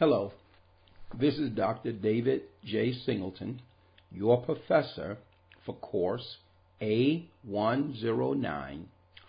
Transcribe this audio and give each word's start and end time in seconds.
Hello, 0.00 0.32
this 1.12 1.36
is 1.36 1.50
Dr. 1.50 1.92
David 1.92 2.44
J. 2.64 2.94
Singleton, 3.04 3.60
your 4.10 4.40
professor 4.40 5.18
for 5.66 5.74
course 5.74 6.38
A109 6.80 8.84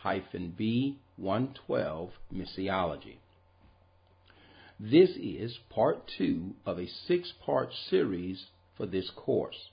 B112 0.07 2.09
Missiology. 2.33 3.17
This 4.79 5.09
is 5.17 5.59
part 5.69 6.09
two 6.17 6.53
of 6.65 6.79
a 6.79 6.87
six 6.87 7.33
part 7.45 7.73
series 7.89 8.45
for 8.77 8.85
this 8.85 9.11
course. 9.13 9.71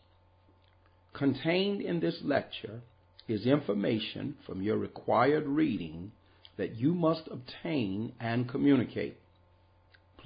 Contained 1.12 1.80
in 1.80 2.00
this 2.00 2.18
lecture 2.24 2.80
is 3.28 3.46
information 3.46 4.34
from 4.44 4.62
your 4.62 4.78
required 4.78 5.46
reading 5.46 6.10
that 6.56 6.74
you 6.74 6.92
must 6.92 7.28
obtain 7.30 8.14
and 8.18 8.48
communicate. 8.48 9.16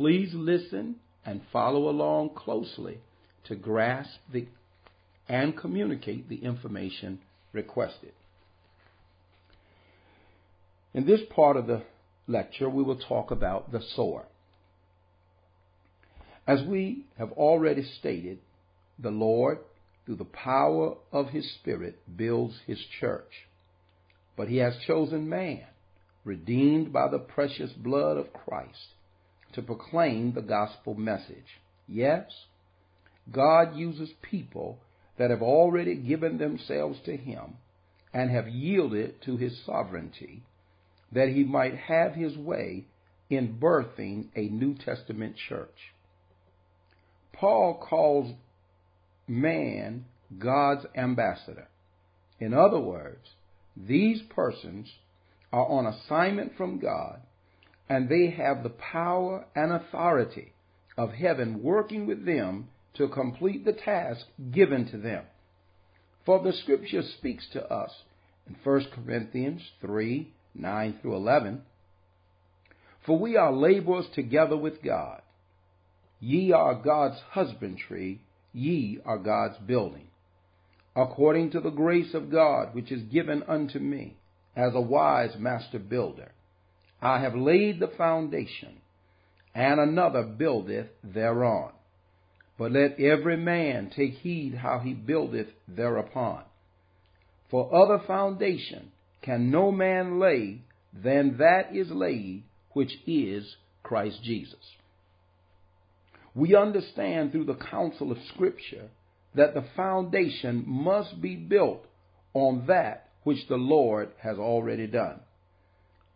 Please 0.02 0.30
listen 0.34 0.96
and 1.24 1.40
follow 1.52 1.88
along 1.88 2.30
closely 2.34 2.98
to 3.44 3.54
grasp 3.54 4.18
the, 4.32 4.48
and 5.28 5.56
communicate 5.56 6.28
the 6.28 6.42
information 6.44 7.20
requested. 7.52 8.10
In 10.92 11.06
this 11.06 11.20
part 11.30 11.56
of 11.56 11.68
the 11.68 11.84
lecture, 12.26 12.68
we 12.68 12.82
will 12.82 12.98
talk 12.98 13.30
about 13.30 13.70
the 13.70 13.80
sower. 13.94 14.24
As 16.48 16.64
we 16.64 17.06
have 17.16 17.30
already 17.30 17.84
stated, 18.00 18.40
the 18.98 19.12
Lord, 19.12 19.58
through 20.04 20.16
the 20.16 20.24
power 20.24 20.96
of 21.12 21.28
His 21.28 21.48
Spirit, 21.60 22.00
builds 22.16 22.56
His 22.66 22.80
church. 22.98 23.46
But 24.36 24.48
He 24.48 24.56
has 24.56 24.74
chosen 24.84 25.28
man, 25.28 25.62
redeemed 26.24 26.92
by 26.92 27.06
the 27.06 27.20
precious 27.20 27.70
blood 27.70 28.16
of 28.16 28.32
Christ, 28.32 28.88
to 29.52 29.62
proclaim 29.62 30.32
the 30.32 30.42
gospel 30.42 30.94
message. 30.94 31.60
Yes, 31.86 32.30
God 33.30 33.76
uses 33.76 34.10
people 34.22 34.78
that 35.18 35.30
have 35.30 35.42
already 35.42 35.94
given 35.94 36.38
themselves 36.38 36.98
to 37.04 37.16
Him 37.16 37.54
and 38.12 38.30
have 38.30 38.48
yielded 38.48 39.22
to 39.22 39.36
His 39.36 39.58
sovereignty 39.64 40.42
that 41.12 41.28
He 41.28 41.44
might 41.44 41.76
have 41.76 42.14
His 42.14 42.36
way 42.36 42.86
in 43.30 43.58
birthing 43.58 44.28
a 44.36 44.48
New 44.48 44.74
Testament 44.74 45.36
church. 45.48 45.92
Paul 47.32 47.74
calls 47.88 48.32
man 49.26 50.04
God's 50.38 50.86
ambassador. 50.96 51.68
In 52.40 52.54
other 52.54 52.80
words, 52.80 53.28
these 53.76 54.20
persons 54.34 54.88
are 55.52 55.66
on 55.66 55.86
assignment 55.86 56.56
from 56.56 56.78
God 56.78 57.20
and 57.88 58.08
they 58.08 58.30
have 58.30 58.62
the 58.62 58.70
power 58.70 59.44
and 59.54 59.72
authority 59.72 60.52
of 60.96 61.12
heaven 61.12 61.62
working 61.62 62.06
with 62.06 62.24
them 62.24 62.68
to 62.94 63.08
complete 63.08 63.64
the 63.64 63.72
task 63.72 64.26
given 64.50 64.90
to 64.90 64.98
them. 64.98 65.24
For 66.24 66.42
the 66.42 66.52
scripture 66.52 67.02
speaks 67.18 67.46
to 67.52 67.64
us 67.72 67.90
in 68.46 68.56
1 68.62 68.86
Corinthians 68.94 69.62
3 69.80 70.32
9 70.54 70.98
through 71.00 71.16
11. 71.16 71.62
For 73.06 73.18
we 73.18 73.36
are 73.36 73.52
laborers 73.52 74.06
together 74.14 74.56
with 74.56 74.82
God. 74.82 75.22
Ye 76.20 76.52
are 76.52 76.74
God's 76.74 77.18
husbandry, 77.30 78.20
ye 78.52 79.00
are 79.04 79.18
God's 79.18 79.56
building. 79.66 80.08
According 80.94 81.50
to 81.52 81.60
the 81.60 81.70
grace 81.70 82.14
of 82.14 82.30
God 82.30 82.74
which 82.74 82.92
is 82.92 83.02
given 83.02 83.42
unto 83.48 83.78
me, 83.78 84.16
as 84.54 84.74
a 84.74 84.80
wise 84.80 85.34
master 85.38 85.78
builder, 85.78 86.32
I 87.02 87.20
have 87.20 87.34
laid 87.34 87.80
the 87.80 87.88
foundation, 87.88 88.80
and 89.54 89.80
another 89.80 90.22
buildeth 90.22 90.86
thereon. 91.02 91.72
But 92.56 92.70
let 92.70 93.00
every 93.00 93.36
man 93.36 93.90
take 93.94 94.12
heed 94.14 94.54
how 94.54 94.78
he 94.78 94.94
buildeth 94.94 95.48
thereupon. 95.66 96.44
For 97.50 97.74
other 97.74 98.02
foundation 98.06 98.92
can 99.20 99.50
no 99.50 99.72
man 99.72 100.20
lay 100.20 100.62
than 100.92 101.38
that 101.38 101.74
is 101.74 101.90
laid, 101.90 102.44
which 102.70 102.92
is 103.06 103.56
Christ 103.82 104.22
Jesus. 104.22 104.60
We 106.34 106.54
understand 106.54 107.32
through 107.32 107.46
the 107.46 107.56
counsel 107.56 108.12
of 108.12 108.18
Scripture 108.32 108.88
that 109.34 109.54
the 109.54 109.64
foundation 109.76 110.64
must 110.66 111.20
be 111.20 111.34
built 111.34 111.84
on 112.32 112.66
that 112.68 113.08
which 113.24 113.48
the 113.48 113.56
Lord 113.56 114.10
has 114.18 114.38
already 114.38 114.86
done. 114.86 115.20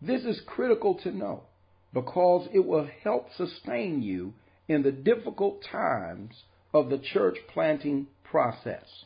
This 0.01 0.25
is 0.25 0.41
critical 0.47 0.95
to 1.03 1.11
know 1.11 1.45
because 1.93 2.49
it 2.53 2.65
will 2.67 2.89
help 3.03 3.33
sustain 3.35 4.03
you 4.03 4.35
in 4.69 4.83
the 4.83 4.93
difficult 4.93 5.63
times 5.63 6.45
of 6.75 6.91
the 6.91 6.99
church 6.99 7.39
planting 7.53 8.07
process. 8.25 9.05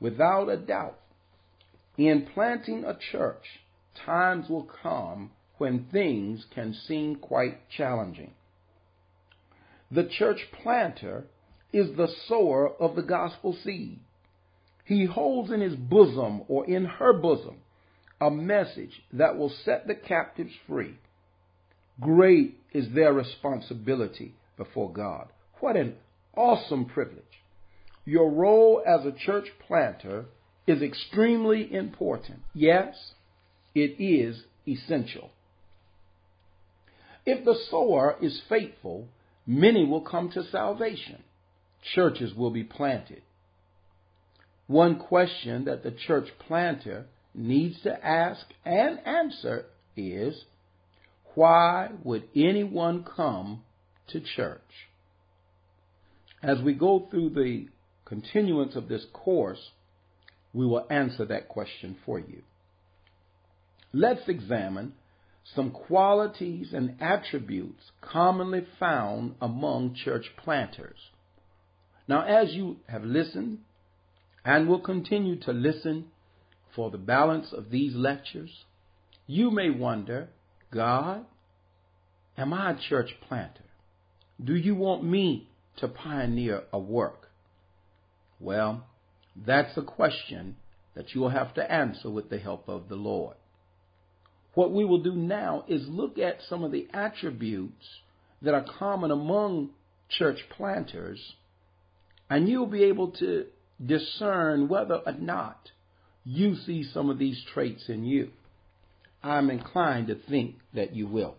Without 0.00 0.48
a 0.48 0.56
doubt, 0.56 0.98
in 1.98 2.26
planting 2.32 2.84
a 2.84 2.96
church, 3.12 3.60
times 4.06 4.48
will 4.48 4.68
come 4.82 5.32
when 5.58 5.84
things 5.92 6.46
can 6.54 6.72
seem 6.72 7.16
quite 7.16 7.68
challenging. 7.68 8.32
The 9.90 10.04
church 10.04 10.48
planter 10.62 11.24
is 11.72 11.94
the 11.96 12.08
sower 12.26 12.70
of 12.80 12.96
the 12.96 13.02
gospel 13.02 13.54
seed. 13.62 13.98
He 14.84 15.04
holds 15.04 15.50
in 15.50 15.60
his 15.60 15.76
bosom 15.76 16.42
or 16.48 16.64
in 16.64 16.86
her 16.86 17.12
bosom 17.12 17.56
a 18.20 18.30
message 18.30 19.02
that 19.12 19.36
will 19.36 19.52
set 19.64 19.86
the 19.86 19.94
captives 19.94 20.52
free. 20.68 20.94
Great 22.00 22.58
is 22.72 22.92
their 22.94 23.12
responsibility 23.12 24.34
before 24.56 24.92
God. 24.92 25.28
What 25.60 25.76
an 25.76 25.94
awesome 26.36 26.86
privilege. 26.86 27.24
Your 28.04 28.30
role 28.30 28.82
as 28.86 29.04
a 29.04 29.12
church 29.12 29.46
planter 29.66 30.26
is 30.66 30.82
extremely 30.82 31.72
important. 31.72 32.40
Yes, 32.54 32.94
it 33.74 34.02
is 34.02 34.42
essential. 34.66 35.30
If 37.26 37.44
the 37.44 37.56
sower 37.70 38.16
is 38.20 38.40
faithful, 38.48 39.08
many 39.46 39.84
will 39.84 40.00
come 40.00 40.30
to 40.30 40.44
salvation. 40.50 41.22
Churches 41.94 42.34
will 42.34 42.50
be 42.50 42.64
planted. 42.64 43.22
One 44.66 44.98
question 44.98 45.64
that 45.64 45.82
the 45.82 45.90
church 45.90 46.28
planter 46.46 47.06
needs 47.34 47.80
to 47.82 48.04
ask 48.04 48.46
and 48.64 48.98
answer 49.06 49.66
is 49.96 50.44
why 51.34 51.90
would 52.02 52.24
anyone 52.34 53.04
come 53.04 53.62
to 54.08 54.20
church? 54.20 54.88
As 56.42 56.60
we 56.60 56.74
go 56.74 57.06
through 57.10 57.30
the 57.30 57.68
continuance 58.04 58.74
of 58.74 58.88
this 58.88 59.04
course, 59.12 59.70
we 60.52 60.66
will 60.66 60.86
answer 60.90 61.24
that 61.26 61.48
question 61.48 61.96
for 62.04 62.18
you. 62.18 62.42
Let's 63.92 64.28
examine 64.28 64.94
some 65.54 65.70
qualities 65.70 66.72
and 66.72 66.96
attributes 67.00 67.90
commonly 68.00 68.66
found 68.78 69.34
among 69.40 69.94
church 69.94 70.26
planters. 70.36 70.98
Now, 72.08 72.22
as 72.24 72.52
you 72.52 72.78
have 72.88 73.04
listened 73.04 73.58
and 74.44 74.68
will 74.68 74.80
continue 74.80 75.36
to 75.40 75.52
listen 75.52 76.06
for 76.74 76.90
the 76.90 76.98
balance 76.98 77.52
of 77.52 77.70
these 77.70 77.94
lectures, 77.94 78.50
you 79.26 79.50
may 79.50 79.70
wonder, 79.70 80.28
God, 80.72 81.24
am 82.36 82.52
I 82.52 82.72
a 82.72 82.78
church 82.88 83.10
planter? 83.28 83.64
Do 84.42 84.54
you 84.54 84.74
want 84.74 85.04
me 85.04 85.48
to 85.78 85.88
pioneer 85.88 86.62
a 86.72 86.78
work? 86.78 87.28
Well, 88.38 88.84
that's 89.36 89.76
a 89.76 89.82
question 89.82 90.56
that 90.94 91.14
you 91.14 91.20
will 91.20 91.30
have 91.30 91.54
to 91.54 91.72
answer 91.72 92.10
with 92.10 92.30
the 92.30 92.38
help 92.38 92.68
of 92.68 92.88
the 92.88 92.96
Lord. 92.96 93.36
What 94.54 94.72
we 94.72 94.84
will 94.84 95.02
do 95.02 95.14
now 95.14 95.64
is 95.68 95.82
look 95.86 96.18
at 96.18 96.40
some 96.48 96.64
of 96.64 96.72
the 96.72 96.88
attributes 96.92 97.86
that 98.42 98.54
are 98.54 98.64
common 98.78 99.10
among 99.10 99.70
church 100.08 100.38
planters, 100.56 101.20
and 102.28 102.48
you'll 102.48 102.66
be 102.66 102.84
able 102.84 103.12
to 103.12 103.46
discern 103.84 104.68
whether 104.68 104.96
or 104.96 105.12
not 105.12 105.70
you 106.24 106.54
see 106.54 106.84
some 106.84 107.10
of 107.10 107.18
these 107.18 107.42
traits 107.52 107.84
in 107.88 108.04
you. 108.04 108.30
I'm 109.22 109.50
inclined 109.50 110.08
to 110.08 110.14
think 110.14 110.56
that 110.74 110.94
you 110.94 111.06
will. 111.06 111.36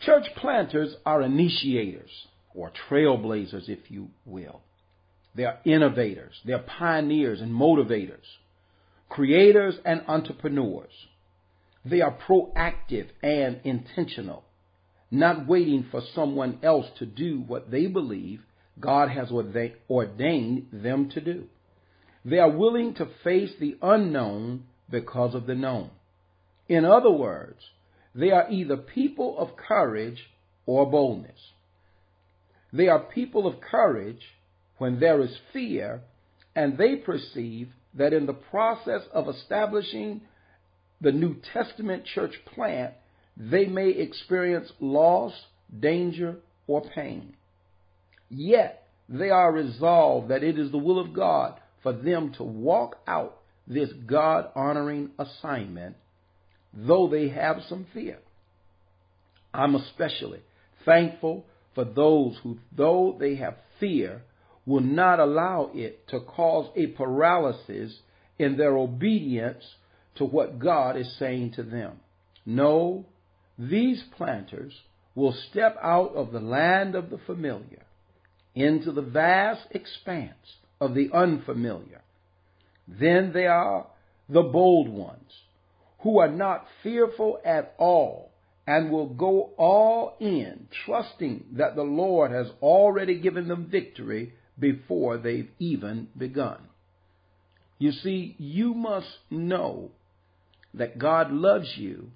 Church 0.00 0.26
planters 0.36 0.94
are 1.06 1.22
initiators 1.22 2.10
or 2.54 2.72
trailblazers, 2.90 3.68
if 3.68 3.90
you 3.90 4.08
will. 4.26 4.60
They 5.34 5.44
are 5.44 5.58
innovators, 5.64 6.34
they're 6.44 6.58
pioneers 6.58 7.40
and 7.40 7.52
motivators, 7.52 8.24
creators 9.08 9.76
and 9.84 10.02
entrepreneurs. 10.06 10.92
They 11.84 12.00
are 12.00 12.16
proactive 12.28 13.08
and 13.22 13.60
intentional, 13.64 14.44
not 15.10 15.46
waiting 15.46 15.86
for 15.90 16.02
someone 16.14 16.58
else 16.62 16.86
to 16.98 17.06
do 17.06 17.40
what 17.46 17.70
they 17.70 17.86
believe 17.86 18.40
God 18.78 19.08
has 19.10 19.30
ordained 19.30 20.66
them 20.72 21.10
to 21.10 21.20
do. 21.20 21.48
They 22.24 22.38
are 22.38 22.50
willing 22.50 22.94
to 22.94 23.08
face 23.24 23.52
the 23.58 23.76
unknown 23.82 24.64
because 24.90 25.34
of 25.34 25.46
the 25.46 25.54
known. 25.54 25.90
In 26.68 26.84
other 26.84 27.10
words, 27.10 27.60
they 28.14 28.30
are 28.30 28.50
either 28.50 28.76
people 28.76 29.38
of 29.38 29.56
courage 29.56 30.30
or 30.66 30.88
boldness. 30.88 31.38
They 32.72 32.88
are 32.88 33.00
people 33.00 33.46
of 33.46 33.60
courage 33.60 34.22
when 34.78 35.00
there 35.00 35.20
is 35.20 35.36
fear, 35.52 36.00
and 36.54 36.78
they 36.78 36.96
perceive 36.96 37.68
that 37.94 38.12
in 38.12 38.26
the 38.26 38.32
process 38.32 39.02
of 39.12 39.28
establishing 39.28 40.22
the 41.00 41.12
New 41.12 41.36
Testament 41.52 42.04
church 42.04 42.34
plant, 42.54 42.94
they 43.36 43.66
may 43.66 43.90
experience 43.90 44.70
loss, 44.80 45.32
danger, 45.78 46.36
or 46.66 46.82
pain. 46.94 47.34
Yet 48.30 48.86
they 49.08 49.30
are 49.30 49.52
resolved 49.52 50.28
that 50.28 50.42
it 50.42 50.58
is 50.58 50.70
the 50.70 50.78
will 50.78 50.98
of 50.98 51.12
God 51.12 51.58
for 51.82 51.92
them 51.92 52.32
to 52.38 52.44
walk 52.44 52.96
out 53.06 53.38
this 53.66 53.90
God 54.06 54.46
honoring 54.54 55.10
assignment, 55.18 55.96
though 56.72 57.08
they 57.08 57.28
have 57.28 57.58
some 57.68 57.86
fear. 57.92 58.18
I'm 59.54 59.74
especially 59.74 60.40
thankful 60.84 61.44
for 61.74 61.84
those 61.84 62.38
who, 62.42 62.58
though 62.76 63.16
they 63.18 63.36
have 63.36 63.56
fear, 63.78 64.22
will 64.66 64.80
not 64.80 65.18
allow 65.18 65.70
it 65.74 66.08
to 66.08 66.20
cause 66.20 66.70
a 66.76 66.86
paralysis 66.88 67.92
in 68.38 68.56
their 68.56 68.76
obedience 68.76 69.64
to 70.16 70.24
what 70.24 70.58
God 70.58 70.96
is 70.96 71.16
saying 71.18 71.52
to 71.56 71.62
them. 71.62 72.00
No, 72.44 73.06
these 73.58 74.02
planters 74.16 74.72
will 75.14 75.34
step 75.50 75.76
out 75.82 76.14
of 76.14 76.32
the 76.32 76.40
land 76.40 76.94
of 76.94 77.10
the 77.10 77.18
familiar 77.18 77.84
into 78.54 78.92
the 78.92 79.02
vast 79.02 79.66
expanse 79.70 80.56
of 80.82 80.94
the 80.94 81.10
unfamiliar. 81.12 82.02
Then 82.88 83.30
there 83.32 83.52
are 83.52 83.86
the 84.28 84.42
bold 84.42 84.88
ones 84.88 85.30
who 86.00 86.18
are 86.18 86.30
not 86.30 86.66
fearful 86.82 87.38
at 87.44 87.74
all 87.78 88.32
and 88.66 88.90
will 88.90 89.06
go 89.06 89.52
all 89.56 90.16
in, 90.18 90.66
trusting 90.84 91.44
that 91.52 91.76
the 91.76 91.84
Lord 91.84 92.32
has 92.32 92.48
already 92.60 93.20
given 93.20 93.46
them 93.46 93.68
victory 93.70 94.34
before 94.58 95.18
they've 95.18 95.50
even 95.60 96.08
begun. 96.18 96.58
You 97.78 97.92
see, 97.92 98.34
you 98.38 98.74
must 98.74 99.18
know 99.30 99.92
that 100.74 100.98
God 100.98 101.30
loves 101.30 101.72
you, 101.76 102.10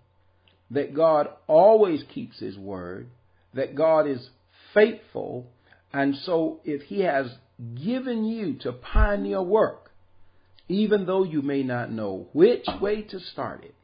that 0.72 0.92
God 0.92 1.28
always 1.46 2.02
keeps 2.12 2.40
His 2.40 2.58
word, 2.58 3.10
that 3.54 3.76
God 3.76 4.08
is 4.08 4.28
faithful, 4.74 5.46
and 5.92 6.16
so 6.16 6.60
if 6.64 6.82
He 6.82 7.02
has 7.02 7.28
given 7.74 8.24
you 8.24 8.54
to 8.60 8.72
pioneer 8.72 9.42
work, 9.42 9.90
even 10.68 11.06
though 11.06 11.22
you 11.22 11.42
may 11.42 11.62
not 11.62 11.90
know 11.92 12.28
which 12.32 12.66
way 12.80 13.02
to 13.02 13.20
start 13.20 13.64
it, 13.64 13.74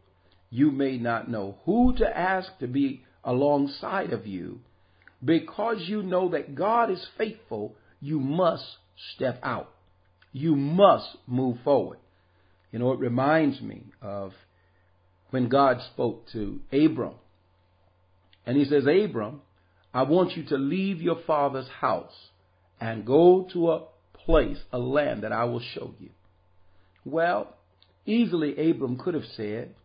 you 0.50 0.70
may 0.70 0.98
not 0.98 1.30
know 1.30 1.58
who 1.64 1.94
to 1.96 2.19
ask 2.19 2.58
to 2.58 2.66
be 2.66 3.04
alongside 3.24 4.12
of 4.12 4.26
you, 4.26 4.60
because 5.24 5.78
you 5.86 6.02
know 6.02 6.30
that 6.30 6.54
God 6.54 6.90
is 6.90 7.06
faithful, 7.16 7.76
you 8.00 8.19
must 8.19 8.64
step 9.14 9.38
out. 9.42 9.70
You 10.32 10.56
must 10.56 11.16
move 11.26 11.58
forward. 11.62 11.98
You 12.72 12.78
know, 12.78 12.92
it 12.92 12.98
reminds 12.98 13.60
me 13.60 13.84
of 14.00 14.32
when 15.30 15.48
God 15.48 15.80
spoke 15.92 16.26
to 16.32 16.60
Abram. 16.72 17.14
And 18.44 18.56
he 18.56 18.64
says, 18.64 18.84
Abram, 18.86 19.42
I 19.94 20.02
want 20.02 20.36
you 20.36 20.44
to 20.46 20.56
leave 20.56 21.00
your 21.00 21.20
father's 21.26 21.69
house 21.69 22.12
and 22.82 23.06
go 23.06 23.46
to 23.52 23.70
a 23.70 23.84
place, 24.25 24.58
a 24.73 24.79
land 24.79 25.23
that 25.23 25.31
I 25.31 25.44
will 25.44 25.62
show 25.73 25.94
you. 26.00 26.11
Well, 27.05 27.55
easily 28.05 28.70
Abram 28.70 28.99
could 28.99 29.14
have 29.14 29.26
said, 29.37 29.76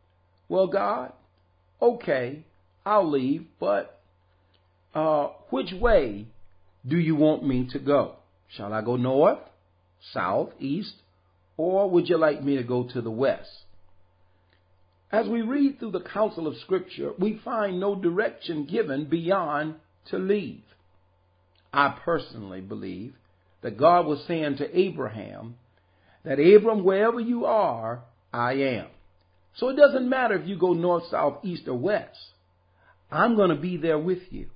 Well, 0.50 0.66
God, 0.66 1.14
okay, 1.80 2.44
I'll 2.84 3.08
leave, 3.08 3.46
but 3.60 4.02
uh, 4.96 5.28
which 5.52 5.72
way 5.80 6.26
do 6.88 6.98
you 6.98 7.16
want 7.16 7.46
me 7.46 7.70
to 7.72 7.78
go? 7.78 8.16
Shall 8.48 8.74
I 8.74 8.82
go 8.82 8.96
north, 8.96 9.40
south, 10.12 10.50
east, 10.60 10.96
or 11.56 11.88
would 11.92 12.10
you 12.10 12.18
like 12.18 12.44
me 12.44 12.56
to 12.56 12.64
go 12.64 12.84
to 12.94 13.02
the 13.02 13.12
west? 13.12 13.50
As 15.12 15.28
we 15.28 15.44
read 15.44 15.80
through 15.80 15.92
the 15.92 16.02
counsel 16.02 16.48
of 16.48 16.58
Scripture, 16.58 17.12
we 17.20 17.40
find 17.46 17.80
no 17.80 17.94
direction 17.94 18.66
given 18.66 19.06
beyond 19.06 19.76
to 20.10 20.18
leave. 20.18 20.64
I 21.74 21.98
personally 22.04 22.62
believe 22.62 23.14
that 23.62 23.78
God 23.78 24.06
was 24.06 24.24
saying 24.28 24.58
to 24.58 24.80
Abraham 24.80 25.56
that 26.24 26.40
Abram, 26.40 26.84
wherever 26.84 27.20
you 27.20 27.46
are, 27.46 28.04
I 28.34 28.54
am. 28.54 28.88
So 29.56 29.70
it 29.70 29.76
doesn't 29.76 30.10
matter 30.10 30.36
if 30.36 30.48
you 30.48 30.58
go 30.58 30.74
north, 30.74 31.04
south, 31.10 31.40
east, 31.44 31.68
or 31.68 31.76
west. 31.76 32.18
I'm 33.12 33.36
going 33.36 33.50
to 33.50 33.56
be 33.56 33.78
there 33.78 33.98
with 33.98 34.22
you. 34.30 34.50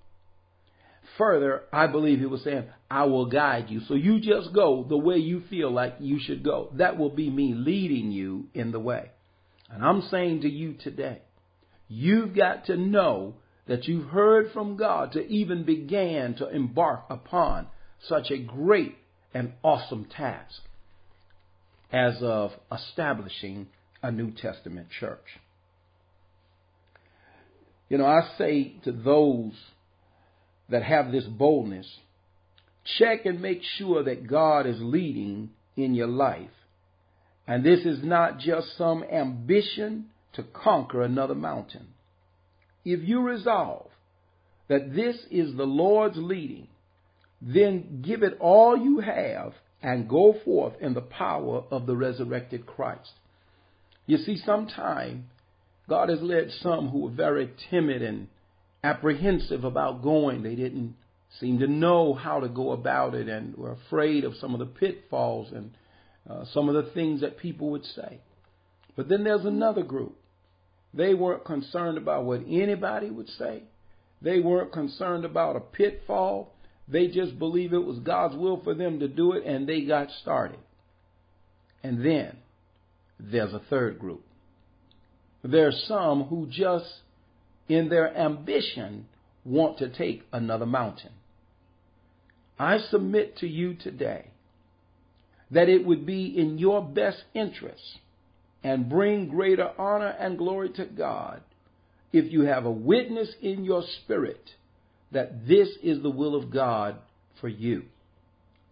Further, 1.17 1.63
I 1.73 1.87
believe 1.87 2.19
he 2.19 2.25
was 2.25 2.43
saying, 2.43 2.65
I 2.89 3.05
will 3.05 3.25
guide 3.25 3.69
you. 3.69 3.81
So 3.87 3.95
you 3.95 4.19
just 4.19 4.53
go 4.53 4.85
the 4.87 4.97
way 4.97 5.17
you 5.17 5.43
feel 5.49 5.71
like 5.71 5.95
you 5.99 6.19
should 6.19 6.43
go. 6.43 6.69
That 6.75 6.97
will 6.97 7.09
be 7.09 7.29
me 7.29 7.53
leading 7.53 8.11
you 8.11 8.47
in 8.53 8.71
the 8.71 8.79
way. 8.79 9.11
And 9.69 9.83
I'm 9.83 10.01
saying 10.09 10.41
to 10.41 10.49
you 10.49 10.73
today, 10.73 11.21
you've 11.87 12.35
got 12.35 12.65
to 12.65 12.77
know 12.77 13.35
that 13.71 13.87
you've 13.87 14.09
heard 14.09 14.51
from 14.51 14.75
God 14.75 15.13
to 15.13 15.25
even 15.27 15.63
begin 15.63 16.35
to 16.39 16.49
embark 16.49 17.05
upon 17.09 17.67
such 18.05 18.29
a 18.29 18.37
great 18.37 18.97
and 19.33 19.53
awesome 19.63 20.03
task 20.03 20.61
as 21.89 22.17
of 22.21 22.51
establishing 22.69 23.67
a 24.03 24.11
New 24.11 24.31
Testament 24.31 24.87
church. 24.99 25.23
You 27.87 27.97
know, 27.97 28.05
I 28.05 28.27
say 28.37 28.73
to 28.83 28.91
those 28.91 29.53
that 30.67 30.83
have 30.83 31.13
this 31.13 31.23
boldness, 31.23 31.87
check 32.97 33.25
and 33.25 33.41
make 33.41 33.61
sure 33.77 34.03
that 34.03 34.27
God 34.27 34.67
is 34.67 34.81
leading 34.81 35.51
in 35.77 35.95
your 35.95 36.07
life. 36.07 36.49
And 37.47 37.63
this 37.63 37.85
is 37.85 38.03
not 38.03 38.37
just 38.37 38.77
some 38.77 39.05
ambition 39.05 40.07
to 40.33 40.43
conquer 40.43 41.03
another 41.03 41.35
mountain. 41.35 41.90
If 42.83 43.07
you 43.07 43.21
resolve 43.21 43.89
that 44.67 44.93
this 44.95 45.17
is 45.29 45.55
the 45.55 45.65
Lord's 45.65 46.17
leading, 46.17 46.67
then 47.41 48.01
give 48.01 48.23
it 48.23 48.37
all 48.39 48.77
you 48.77 48.99
have 48.99 49.53
and 49.81 50.07
go 50.07 50.35
forth 50.45 50.73
in 50.79 50.93
the 50.93 51.01
power 51.01 51.63
of 51.71 51.85
the 51.85 51.95
resurrected 51.95 52.65
Christ. 52.65 53.11
You 54.05 54.17
see, 54.17 54.37
sometime 54.37 55.29
God 55.89 56.09
has 56.09 56.21
led 56.21 56.51
some 56.61 56.89
who 56.89 56.99
were 56.99 57.11
very 57.11 57.49
timid 57.69 58.01
and 58.01 58.27
apprehensive 58.83 59.63
about 59.63 60.03
going. 60.03 60.43
They 60.43 60.55
didn't 60.55 60.95
seem 61.39 61.59
to 61.59 61.67
know 61.67 62.13
how 62.13 62.39
to 62.39 62.49
go 62.49 62.71
about 62.71 63.15
it 63.15 63.27
and 63.27 63.55
were 63.55 63.73
afraid 63.73 64.23
of 64.23 64.35
some 64.35 64.53
of 64.53 64.59
the 64.59 64.65
pitfalls 64.65 65.51
and 65.51 65.71
uh, 66.29 66.45
some 66.53 66.69
of 66.69 66.75
the 66.75 66.91
things 66.91 67.21
that 67.21 67.37
people 67.37 67.71
would 67.71 67.85
say. 67.85 68.19
But 68.95 69.09
then 69.09 69.23
there's 69.23 69.45
another 69.45 69.83
group. 69.83 70.17
They 70.93 71.13
weren't 71.13 71.45
concerned 71.45 71.97
about 71.97 72.25
what 72.25 72.41
anybody 72.47 73.09
would 73.09 73.29
say. 73.29 73.63
They 74.21 74.39
weren't 74.39 74.71
concerned 74.71 75.25
about 75.25 75.55
a 75.55 75.61
pitfall. 75.61 76.53
They 76.87 77.07
just 77.07 77.39
believed 77.39 77.73
it 77.73 77.79
was 77.79 77.99
God's 77.99 78.35
will 78.35 78.61
for 78.63 78.73
them 78.73 78.99
to 78.99 79.07
do 79.07 79.33
it 79.33 79.45
and 79.45 79.67
they 79.67 79.81
got 79.81 80.09
started. 80.21 80.59
And 81.83 82.05
then 82.05 82.37
there's 83.19 83.53
a 83.53 83.61
third 83.69 83.99
group. 83.99 84.23
There's 85.43 85.85
some 85.87 86.25
who 86.25 86.47
just 86.47 86.85
in 87.71 87.89
their 87.89 88.15
ambition, 88.15 89.05
want 89.45 89.77
to 89.79 89.89
take 89.89 90.23
another 90.33 90.65
mountain. 90.65 91.11
I 92.59 92.79
submit 92.89 93.37
to 93.37 93.47
you 93.47 93.75
today 93.75 94.27
that 95.49 95.69
it 95.69 95.85
would 95.85 96.05
be 96.05 96.25
in 96.37 96.57
your 96.57 96.83
best 96.83 97.23
interest 97.33 97.99
and 98.63 98.89
bring 98.89 99.27
greater 99.27 99.71
honor 99.77 100.15
and 100.19 100.37
glory 100.37 100.69
to 100.69 100.85
God 100.85 101.41
if 102.13 102.31
you 102.31 102.41
have 102.41 102.65
a 102.65 102.71
witness 102.71 103.29
in 103.41 103.63
your 103.63 103.83
spirit 104.03 104.51
that 105.11 105.47
this 105.47 105.69
is 105.83 106.01
the 106.01 106.09
will 106.09 106.35
of 106.35 106.51
God 106.51 106.95
for 107.39 107.47
you, 107.47 107.83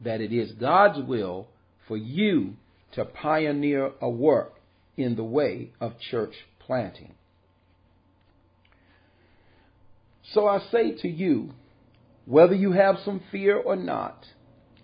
that 0.01 0.22
it 0.22 0.31
is 0.31 0.51
God's 0.53 1.00
will 1.05 1.48
for 1.88 1.98
you 1.98 2.55
to 2.93 3.05
pioneer 3.05 3.91
a 4.01 4.10
work 4.10 4.53
in 4.98 5.15
the 5.15 5.24
way 5.24 5.72
of 5.79 6.00
church 6.12 6.34
planting. 6.60 7.13
So 10.34 10.48
I 10.48 10.60
say 10.72 10.96
to 11.01 11.08
you, 11.08 11.51
whether 12.25 12.53
you 12.53 12.74
have 12.74 12.98
some 13.03 13.22
fear 13.31 13.58
or 13.58 13.75
not, 13.75 14.24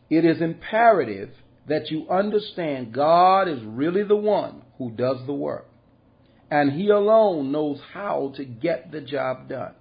it 0.09 0.25
is 0.25 0.41
imperative 0.41 1.29
that 1.67 1.91
you 1.91 2.09
understand 2.09 2.93
God 2.93 3.47
is 3.47 3.59
really 3.63 4.03
the 4.03 4.15
one 4.15 4.61
who 4.77 4.91
does 4.91 5.17
the 5.25 5.33
work. 5.33 5.67
And 6.49 6.73
He 6.73 6.89
alone 6.89 7.51
knows 7.51 7.79
how 7.93 8.33
to 8.35 8.45
get 8.45 8.91
the 8.91 9.01
job 9.01 9.49
done. 9.49 9.73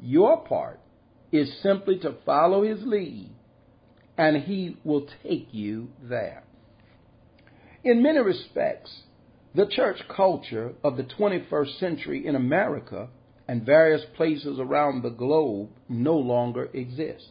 Your 0.00 0.44
part 0.44 0.80
is 1.32 1.60
simply 1.62 1.98
to 2.00 2.16
follow 2.24 2.62
His 2.62 2.80
lead, 2.82 3.30
and 4.16 4.42
He 4.44 4.76
will 4.84 5.08
take 5.22 5.48
you 5.52 5.88
there. 6.02 6.44
In 7.84 8.02
many 8.02 8.20
respects, 8.20 9.02
the 9.54 9.66
church 9.66 9.98
culture 10.14 10.74
of 10.84 10.96
the 10.96 11.04
21st 11.04 11.78
century 11.78 12.26
in 12.26 12.36
America 12.36 13.08
and 13.48 13.64
various 13.64 14.02
places 14.16 14.58
around 14.58 15.02
the 15.02 15.10
globe 15.10 15.70
no 15.88 16.16
longer 16.16 16.68
exist. 16.74 17.30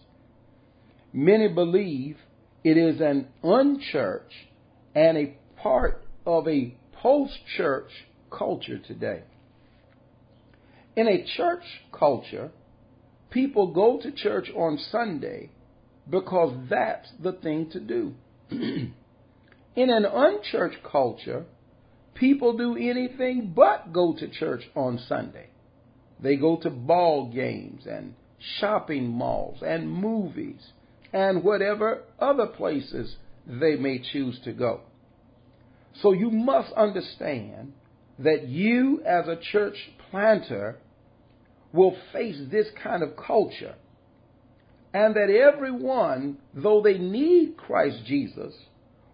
Many 1.14 1.48
believe 1.48 2.18
it 2.64 2.76
is 2.76 3.00
an 3.00 3.28
unchurch 3.44 4.32
and 4.96 5.18
a 5.18 5.38
part 5.62 6.04
of 6.28 6.48
a 6.48 6.76
post 7.02 7.34
church 7.56 7.90
culture 8.30 8.78
today. 8.78 9.24
In 10.96 11.08
a 11.08 11.26
church 11.38 11.64
culture, 11.92 12.52
people 13.30 13.74
go 13.74 14.00
to 14.02 14.12
church 14.12 14.52
on 14.56 14.78
Sunday 14.92 15.50
because 16.10 16.54
that's 16.70 17.08
the 17.22 17.32
thing 17.32 17.70
to 17.72 17.80
do. 17.80 18.14
In 18.52 18.94
an 19.76 20.06
unchurched 20.06 20.84
culture, 20.84 21.46
people 22.14 22.58
do 22.58 22.76
anything 22.76 23.54
but 23.56 23.94
go 23.94 24.14
to 24.18 24.28
church 24.28 24.64
on 24.76 25.00
Sunday. 25.08 25.48
They 26.20 26.36
go 26.36 26.58
to 26.58 26.70
ball 26.70 27.32
games 27.32 27.86
and 27.86 28.16
shopping 28.60 29.08
malls 29.08 29.60
and 29.62 29.90
movies 29.90 30.72
and 31.14 31.44
whatever 31.44 32.04
other 32.20 32.48
places 32.48 33.16
they 33.46 33.76
may 33.76 34.00
choose 34.00 34.40
to 34.44 34.52
go. 34.52 34.82
So 36.02 36.12
you 36.12 36.30
must 36.30 36.72
understand 36.74 37.74
that 38.20 38.48
you 38.48 39.02
as 39.06 39.28
a 39.28 39.40
church 39.52 39.78
planter 40.10 40.78
will 41.74 41.96
face 42.14 42.38
this 42.50 42.68
kind 42.82 43.04
of 43.04 43.16
culture 43.16 43.76
and 44.94 45.16
that 45.16 45.30
everyone, 45.30 46.38
though 46.54 46.82
they 46.82 46.98
need 46.98 47.58
Christ 47.58 47.98
Jesus, 48.06 48.54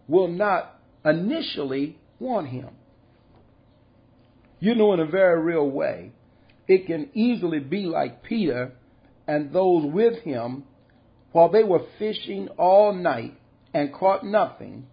will 0.08 0.28
not 0.28 0.80
initially 1.04 1.98
want 2.20 2.48
him. 2.48 2.70
You 4.60 4.75
know, 4.75 4.94
in 4.94 5.00
a 5.00 5.06
very 5.06 5.42
real 5.42 5.70
way, 5.70 6.12
it 6.68 6.86
can 6.86 7.10
easily 7.13 7.60
be 7.60 7.84
like 7.84 8.24
Peter 8.24 8.72
and 9.28 9.52
those 9.52 9.86
with 9.86 10.20
him 10.24 10.63
while 11.32 11.50
they 11.50 11.63
were 11.63 11.86
fishing 12.00 12.48
all 12.58 12.94
night 12.94 13.34
and 13.74 13.94
caught 13.94 14.25
nothing. 14.25 14.88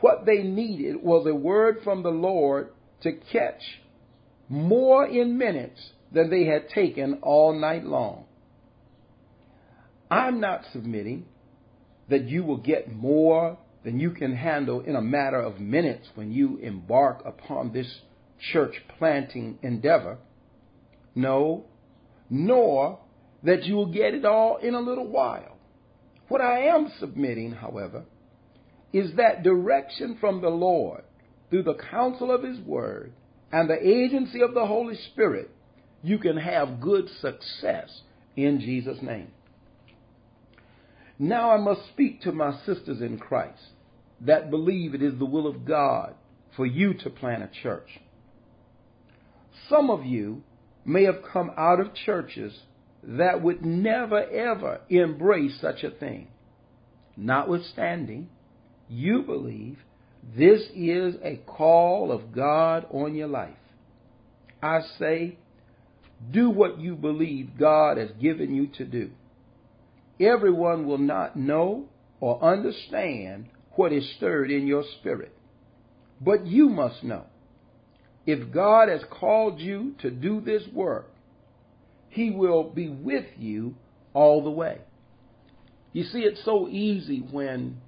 What 0.00 0.26
they 0.26 0.42
needed 0.42 1.02
was 1.02 1.26
a 1.26 1.34
word 1.34 1.78
from 1.82 2.02
the 2.02 2.10
Lord 2.10 2.70
to 3.02 3.12
catch 3.12 3.62
more 4.48 5.06
in 5.06 5.38
minutes 5.38 5.90
than 6.12 6.30
they 6.30 6.44
had 6.44 6.68
taken 6.68 7.18
all 7.22 7.52
night 7.52 7.84
long. 7.84 8.24
I'm 10.10 10.40
not 10.40 10.62
submitting 10.72 11.26
that 12.08 12.28
you 12.28 12.44
will 12.44 12.58
get 12.58 12.92
more 12.92 13.58
than 13.84 13.98
you 13.98 14.10
can 14.10 14.36
handle 14.36 14.80
in 14.80 14.96
a 14.96 15.00
matter 15.00 15.40
of 15.40 15.60
minutes 15.60 16.08
when 16.14 16.30
you 16.32 16.58
embark 16.58 17.22
upon 17.24 17.72
this 17.72 18.00
church 18.52 18.74
planting 18.98 19.58
endeavor. 19.62 20.18
No, 21.14 21.64
nor 22.30 22.98
that 23.42 23.64
you 23.64 23.74
will 23.74 23.92
get 23.92 24.14
it 24.14 24.24
all 24.24 24.56
in 24.56 24.74
a 24.74 24.80
little 24.80 25.08
while. 25.08 25.56
What 26.28 26.40
I 26.40 26.66
am 26.66 26.92
submitting, 26.98 27.52
however, 27.52 28.04
is 28.92 29.14
that 29.16 29.42
direction 29.42 30.16
from 30.20 30.40
the 30.40 30.48
Lord 30.48 31.02
through 31.50 31.64
the 31.64 31.74
counsel 31.90 32.30
of 32.30 32.42
His 32.42 32.58
Word 32.60 33.12
and 33.52 33.68
the 33.68 33.86
agency 33.86 34.42
of 34.42 34.54
the 34.54 34.66
Holy 34.66 34.96
Spirit, 35.12 35.50
you 36.02 36.18
can 36.18 36.36
have 36.36 36.80
good 36.80 37.08
success 37.20 38.02
in 38.36 38.60
Jesus' 38.60 39.02
name. 39.02 39.30
Now 41.18 41.50
I 41.50 41.56
must 41.56 41.88
speak 41.88 42.22
to 42.22 42.32
my 42.32 42.58
sisters 42.66 43.00
in 43.00 43.18
Christ 43.18 43.62
that 44.20 44.50
believe 44.50 44.94
it 44.94 45.02
is 45.02 45.18
the 45.18 45.24
will 45.24 45.46
of 45.46 45.64
God 45.64 46.14
for 46.56 46.66
you 46.66 46.94
to 46.94 47.10
plant 47.10 47.42
a 47.42 47.50
church. 47.62 48.00
Some 49.68 49.90
of 49.90 50.04
you 50.04 50.42
may 50.84 51.04
have 51.04 51.22
come 51.32 51.50
out 51.56 51.80
of 51.80 51.94
churches 51.94 52.52
that 53.02 53.42
would 53.42 53.64
never 53.64 54.22
ever 54.22 54.80
embrace 54.88 55.58
such 55.60 55.82
a 55.82 55.90
thing. 55.90 56.28
Notwithstanding, 57.16 58.28
you 58.88 59.22
believe 59.22 59.78
this 60.36 60.62
is 60.74 61.14
a 61.22 61.40
call 61.46 62.10
of 62.10 62.32
God 62.34 62.86
on 62.90 63.14
your 63.14 63.28
life. 63.28 63.56
I 64.62 64.80
say, 64.98 65.38
do 66.30 66.50
what 66.50 66.80
you 66.80 66.96
believe 66.96 67.58
God 67.58 67.98
has 67.98 68.10
given 68.20 68.54
you 68.54 68.68
to 68.78 68.84
do. 68.84 69.10
Everyone 70.18 70.86
will 70.86 70.98
not 70.98 71.36
know 71.36 71.88
or 72.20 72.42
understand 72.42 73.46
what 73.72 73.92
is 73.92 74.14
stirred 74.16 74.50
in 74.50 74.66
your 74.66 74.84
spirit. 74.98 75.32
But 76.20 76.46
you 76.46 76.68
must 76.68 77.04
know. 77.04 77.26
If 78.24 78.52
God 78.52 78.88
has 78.88 79.02
called 79.10 79.60
you 79.60 79.94
to 80.00 80.10
do 80.10 80.40
this 80.40 80.62
work, 80.72 81.10
He 82.08 82.30
will 82.30 82.64
be 82.64 82.88
with 82.88 83.26
you 83.38 83.74
all 84.14 84.42
the 84.42 84.50
way. 84.50 84.78
You 85.92 86.04
see, 86.04 86.20
it's 86.20 86.44
so 86.44 86.68
easy 86.68 87.20
when 87.20 87.80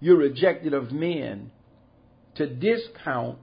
you're 0.00 0.16
rejected 0.16 0.74
of 0.74 0.92
men 0.92 1.50
to 2.36 2.46
discount 2.46 3.38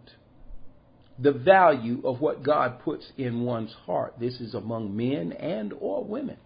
the 1.18 1.32
value 1.32 2.02
of 2.04 2.20
what 2.20 2.44
God 2.44 2.80
puts 2.80 3.06
in 3.18 3.44
one's 3.44 3.74
heart. 3.86 4.16
This 4.20 4.40
is 4.42 4.54
among 4.54 4.96
men 4.96 5.32
and 5.34 5.74
or 5.80 6.04
women. 6.04 6.38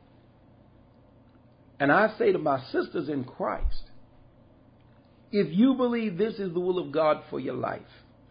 And 1.80 1.92
I 1.92 2.16
say 2.18 2.32
to 2.32 2.38
my 2.38 2.62
sisters 2.72 3.10
in 3.10 3.24
Christ, 3.24 3.84
if 5.32 5.52
you 5.52 5.74
believe 5.76 6.18
this 6.18 6.36
is 6.36 6.54
the 6.54 6.60
will 6.60 6.80
of 6.80 6.92
God 6.92 7.24
for 7.30 7.40
your 7.40 7.56
life, 7.56 7.82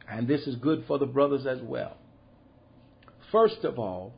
and 0.09 0.28
this 0.28 0.47
is 0.47 0.57
good 0.57 0.85
for 0.87 0.99
the 0.99 1.07
brothers 1.07 1.47
as 1.47 1.61
well, 1.62 1.97
first 3.33 3.64
of 3.64 3.78
all, 3.78 4.14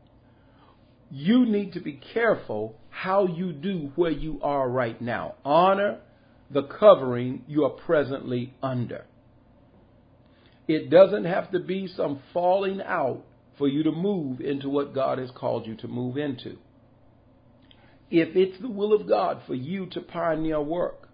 you 1.10 1.46
need 1.46 1.72
to 1.72 1.80
be 1.80 2.00
careful 2.12 2.76
how 2.90 3.26
you 3.26 3.52
do 3.52 3.92
where 3.94 4.10
you 4.10 4.40
are 4.42 4.68
right 4.68 5.00
now. 5.00 5.34
Honor 5.44 6.00
the 6.50 6.62
covering 6.62 7.44
you 7.46 7.64
are 7.64 7.70
presently 7.70 8.54
under. 8.62 9.04
It 10.68 10.90
doesn't 10.90 11.24
have 11.24 11.50
to 11.52 11.60
be 11.60 11.86
some 11.86 12.20
falling 12.32 12.80
out 12.80 13.22
for 13.58 13.68
you 13.68 13.82
to 13.84 13.92
move 13.92 14.40
into 14.40 14.68
what 14.68 14.94
God 14.94 15.18
has 15.18 15.30
called 15.30 15.66
you 15.66 15.76
to 15.76 15.88
move 15.88 16.16
into. 16.16 16.56
If 18.10 18.36
it's 18.36 18.60
the 18.60 18.68
will 18.68 18.92
of 18.92 19.08
God 19.08 19.42
for 19.46 19.54
you 19.54 19.86
to 19.86 20.00
pioneer 20.00 20.60
work, 20.60 21.08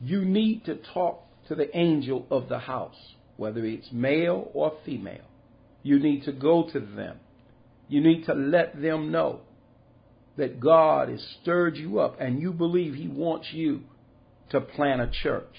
you 0.00 0.24
need 0.24 0.64
to 0.66 0.76
talk 0.92 1.22
to 1.48 1.54
the 1.54 1.74
angel 1.76 2.26
of 2.30 2.48
the 2.48 2.58
house, 2.58 3.14
whether 3.36 3.64
it's 3.64 3.90
male 3.92 4.50
or 4.52 4.74
female. 4.84 5.24
You 5.82 5.98
need 5.98 6.24
to 6.24 6.32
go 6.32 6.68
to 6.72 6.80
them. 6.80 7.18
You 7.88 8.00
need 8.00 8.24
to 8.26 8.34
let 8.34 8.80
them 8.80 9.12
know 9.12 9.40
that 10.36 10.60
God 10.60 11.08
has 11.08 11.24
stirred 11.40 11.76
you 11.76 12.00
up 12.00 12.20
and 12.20 12.40
you 12.40 12.52
believe 12.52 12.94
He 12.94 13.08
wants 13.08 13.48
you 13.52 13.82
to 14.50 14.60
plant 14.60 15.00
a 15.00 15.10
church. 15.22 15.54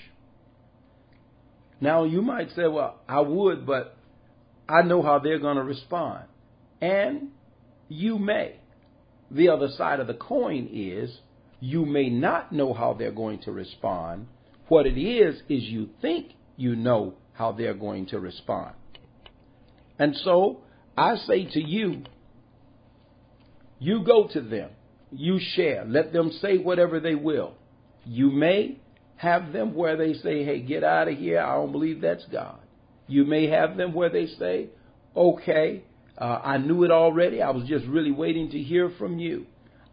Now, 1.79 2.05
you 2.05 2.21
might 2.21 2.49
say, 2.55 2.67
well, 2.67 2.99
I 3.07 3.21
would, 3.21 3.65
but 3.65 3.95
I 4.67 4.81
know 4.81 5.01
how 5.01 5.19
they're 5.19 5.39
going 5.39 5.57
to 5.57 5.63
respond. 5.63 6.25
And 6.81 7.29
you 7.87 8.17
may. 8.17 8.59
The 9.29 9.49
other 9.49 9.67
side 9.77 9.99
of 9.99 10.07
the 10.07 10.13
coin 10.13 10.69
is 10.71 11.15
you 11.59 11.85
may 11.85 12.09
not 12.09 12.51
know 12.51 12.73
how 12.73 12.93
they're 12.93 13.11
going 13.11 13.39
to 13.43 13.51
respond. 13.51 14.27
What 14.67 14.85
it 14.85 14.99
is, 14.99 15.35
is 15.49 15.63
you 15.63 15.89
think 16.01 16.31
you 16.55 16.75
know 16.75 17.15
how 17.33 17.51
they're 17.51 17.73
going 17.73 18.07
to 18.07 18.19
respond. 18.19 18.73
And 19.99 20.15
so 20.23 20.61
I 20.97 21.15
say 21.15 21.45
to 21.45 21.61
you, 21.61 22.03
you 23.79 24.03
go 24.03 24.27
to 24.33 24.41
them, 24.41 24.71
you 25.11 25.39
share, 25.39 25.85
let 25.85 26.11
them 26.11 26.31
say 26.41 26.57
whatever 26.57 26.99
they 26.99 27.15
will. 27.15 27.53
You 28.05 28.31
may 28.31 28.77
have 29.17 29.51
them 29.51 29.73
where 29.73 29.97
they 29.97 30.13
say, 30.13 30.43
hey, 30.43 30.61
get 30.61 30.83
out 30.83 31.07
of 31.07 31.17
here, 31.17 31.41
I 31.41 31.55
don't 31.55 31.71
believe 31.71 32.01
that's 32.01 32.25
God. 32.31 32.59
You 33.07 33.25
may 33.25 33.47
have 33.47 33.77
them 33.77 33.93
where 33.93 34.09
they 34.09 34.27
say, 34.27 34.67
okay, 35.15 35.83
uh, 36.17 36.39
I 36.43 36.57
knew 36.57 36.83
it 36.83 36.91
already, 36.91 37.41
I 37.41 37.51
was 37.51 37.67
just 37.67 37.85
really 37.85 38.11
waiting 38.11 38.51
to 38.51 38.59
hear 38.59 38.91
from 38.97 39.19
you. 39.19 39.45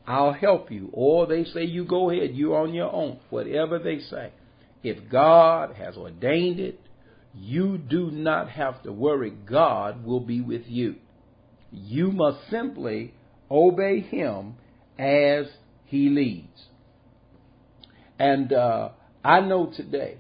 I'll 0.07 0.33
help 0.33 0.71
you. 0.71 0.91
Or 0.93 1.27
they 1.27 1.45
say, 1.45 1.65
you 1.65 1.85
go 1.87 2.11
ahead, 2.11 2.35
you're 2.35 2.61
on 2.61 2.75
your 2.75 2.93
own. 2.93 3.19
Whatever 3.31 3.79
they 3.79 4.01
say. 4.01 4.33
If 4.83 5.11
God 5.11 5.75
has 5.77 5.97
ordained 5.97 6.61
it, 6.61 6.79
you 7.35 7.79
do 7.79 8.11
not 8.11 8.51
have 8.51 8.83
to 8.83 8.93
worry. 8.93 9.31
God 9.31 10.05
will 10.05 10.21
be 10.21 10.41
with 10.43 10.67
you. 10.67 10.97
You 11.71 12.13
must 12.13 12.51
simply 12.51 13.15
obey 13.51 14.01
Him 14.01 14.57
as 14.99 15.47
He 15.87 16.11
leads. 16.11 16.67
And 18.19 18.53
uh, 18.53 18.91
I 19.25 19.41
know 19.41 19.73
today 19.75 20.19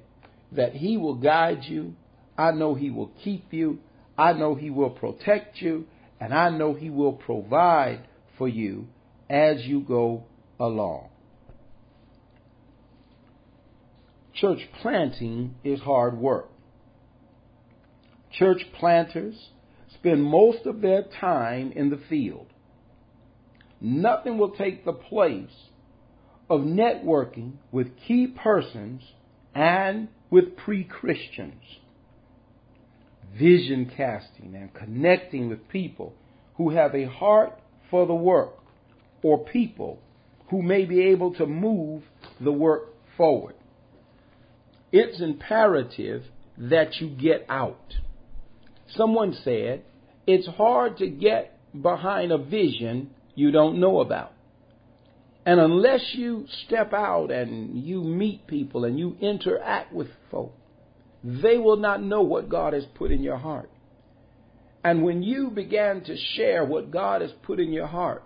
that 0.52 0.74
He 0.74 0.96
will 0.96 1.14
guide 1.14 1.64
you. 1.64 1.94
I 2.36 2.50
know 2.50 2.74
He 2.74 2.90
will 2.90 3.12
keep 3.22 3.52
you. 3.52 3.78
I 4.16 4.32
know 4.32 4.54
He 4.54 4.70
will 4.70 4.90
protect 4.90 5.60
you. 5.60 5.86
And 6.20 6.32
I 6.32 6.50
know 6.50 6.74
He 6.74 6.90
will 6.90 7.12
provide 7.12 8.06
for 8.38 8.48
you 8.48 8.86
as 9.28 9.64
you 9.64 9.80
go 9.80 10.24
along. 10.58 11.08
Church 14.34 14.60
planting 14.82 15.54
is 15.62 15.80
hard 15.80 16.18
work. 16.18 16.50
Church 18.32 18.62
planters 18.78 19.50
spend 19.94 20.24
most 20.24 20.66
of 20.66 20.80
their 20.80 21.04
time 21.20 21.72
in 21.72 21.90
the 21.90 22.00
field. 22.08 22.48
Nothing 23.80 24.38
will 24.38 24.50
take 24.50 24.84
the 24.84 24.92
place 24.92 25.68
of 26.48 26.60
networking 26.60 27.52
with 27.72 27.96
key 28.06 28.26
persons 28.26 29.02
and 29.54 30.08
with 30.30 30.56
pre 30.56 30.84
Christians. 30.84 31.62
Vision 33.38 33.90
casting 33.96 34.54
and 34.54 34.72
connecting 34.74 35.48
with 35.48 35.68
people 35.68 36.14
who 36.56 36.70
have 36.70 36.94
a 36.94 37.06
heart 37.06 37.58
for 37.90 38.06
the 38.06 38.14
work 38.14 38.58
or 39.22 39.44
people 39.44 39.98
who 40.50 40.62
may 40.62 40.84
be 40.84 41.00
able 41.06 41.34
to 41.34 41.46
move 41.46 42.02
the 42.40 42.52
work 42.52 42.90
forward. 43.16 43.54
It's 44.92 45.20
imperative 45.20 46.24
that 46.56 47.00
you 47.00 47.08
get 47.08 47.46
out. 47.48 47.94
Someone 48.88 49.36
said, 49.42 49.82
it's 50.26 50.46
hard 50.46 50.98
to 50.98 51.08
get 51.08 51.58
behind 51.80 52.30
a 52.30 52.38
vision 52.38 53.10
you 53.34 53.50
don't 53.50 53.80
know 53.80 54.00
about. 54.00 54.33
And 55.46 55.60
unless 55.60 56.14
you 56.14 56.46
step 56.66 56.92
out 56.92 57.30
and 57.30 57.78
you 57.84 58.02
meet 58.02 58.46
people 58.46 58.84
and 58.84 58.98
you 58.98 59.16
interact 59.20 59.92
with 59.92 60.08
folk, 60.30 60.54
they 61.22 61.58
will 61.58 61.76
not 61.76 62.02
know 62.02 62.22
what 62.22 62.48
God 62.48 62.72
has 62.72 62.84
put 62.94 63.10
in 63.10 63.22
your 63.22 63.36
heart. 63.36 63.70
And 64.82 65.02
when 65.02 65.22
you 65.22 65.50
began 65.50 66.02
to 66.04 66.16
share 66.16 66.64
what 66.64 66.90
God 66.90 67.22
has 67.22 67.32
put 67.42 67.58
in 67.60 67.72
your 67.72 67.86
heart, 67.86 68.22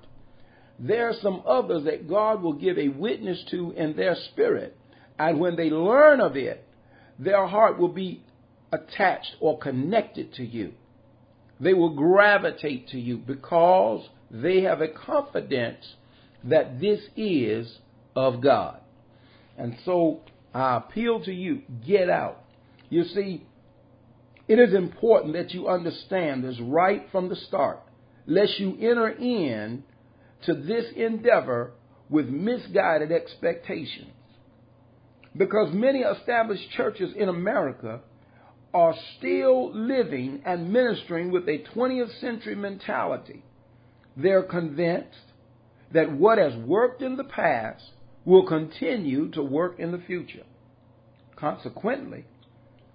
there 0.79 1.09
are 1.09 1.15
some 1.23 1.43
others 1.47 1.85
that 1.85 2.09
God 2.09 2.43
will 2.43 2.53
give 2.53 2.79
a 2.79 2.89
witness 2.89 3.45
to 3.51 3.73
in 3.73 3.97
their 3.97 4.17
spirit. 4.33 4.77
And 5.19 5.41
when 5.41 5.57
they 5.57 5.71
learn 5.71 6.21
of 6.21 6.37
it, 6.37 6.65
their 7.19 7.47
heart 7.47 7.79
will 7.79 7.89
be 7.89 8.23
attached 8.71 9.37
or 9.41 9.59
connected 9.59 10.35
to 10.35 10.45
you. 10.45 10.73
They 11.61 11.75
will 11.75 11.95
gravitate 11.95 12.89
to 12.89 12.99
you 12.99 13.19
because 13.19 14.09
they 14.31 14.63
have 14.63 14.81
a 14.81 14.89
confidence 14.89 15.85
that 16.45 16.81
this 16.81 17.01
is 17.17 17.79
of 18.15 18.43
God. 18.43 18.81
And 19.57 19.77
so 19.85 20.21
I 20.55 20.77
appeal 20.77 21.23
to 21.25 21.33
you, 21.33 21.63
get 21.87 22.09
out. 22.09 22.45
You 22.91 23.05
see, 23.05 23.45
it 24.47 24.59
is 24.59 24.75
important 24.75 25.35
that 25.35 25.53
you 25.53 25.69
understand 25.69 26.43
this 26.43 26.59
right 26.61 27.07
from 27.13 27.29
the 27.29 27.37
start, 27.37 27.81
lest 28.27 28.59
you 28.59 28.77
enter 28.81 29.09
in 29.09 29.85
to 30.47 30.55
this 30.55 30.87
endeavor 30.97 31.73
with 32.09 32.29
misguided 32.29 33.13
expectations. 33.13 34.13
Because 35.37 35.73
many 35.75 36.01
established 36.01 36.71
churches 36.71 37.13
in 37.15 37.29
America 37.29 38.01
are 38.73 38.95
still 39.19 39.73
living 39.75 40.43
and 40.45 40.73
ministering 40.73 41.31
with 41.31 41.49
a 41.49 41.65
20th 41.75 42.21
century 42.21 42.55
mentality. 42.55 43.43
They're 44.17 44.43
convinced 44.43 45.28
that 45.93 46.13
what 46.13 46.39
has 46.39 46.55
worked 46.55 47.03
in 47.03 47.17
the 47.17 47.25
past 47.25 47.83
will 48.25 48.47
continue 48.47 49.31
to 49.31 49.43
work 49.43 49.79
in 49.79 49.93
the 49.93 49.99
future. 49.99 50.45
Consequently, 51.37 52.25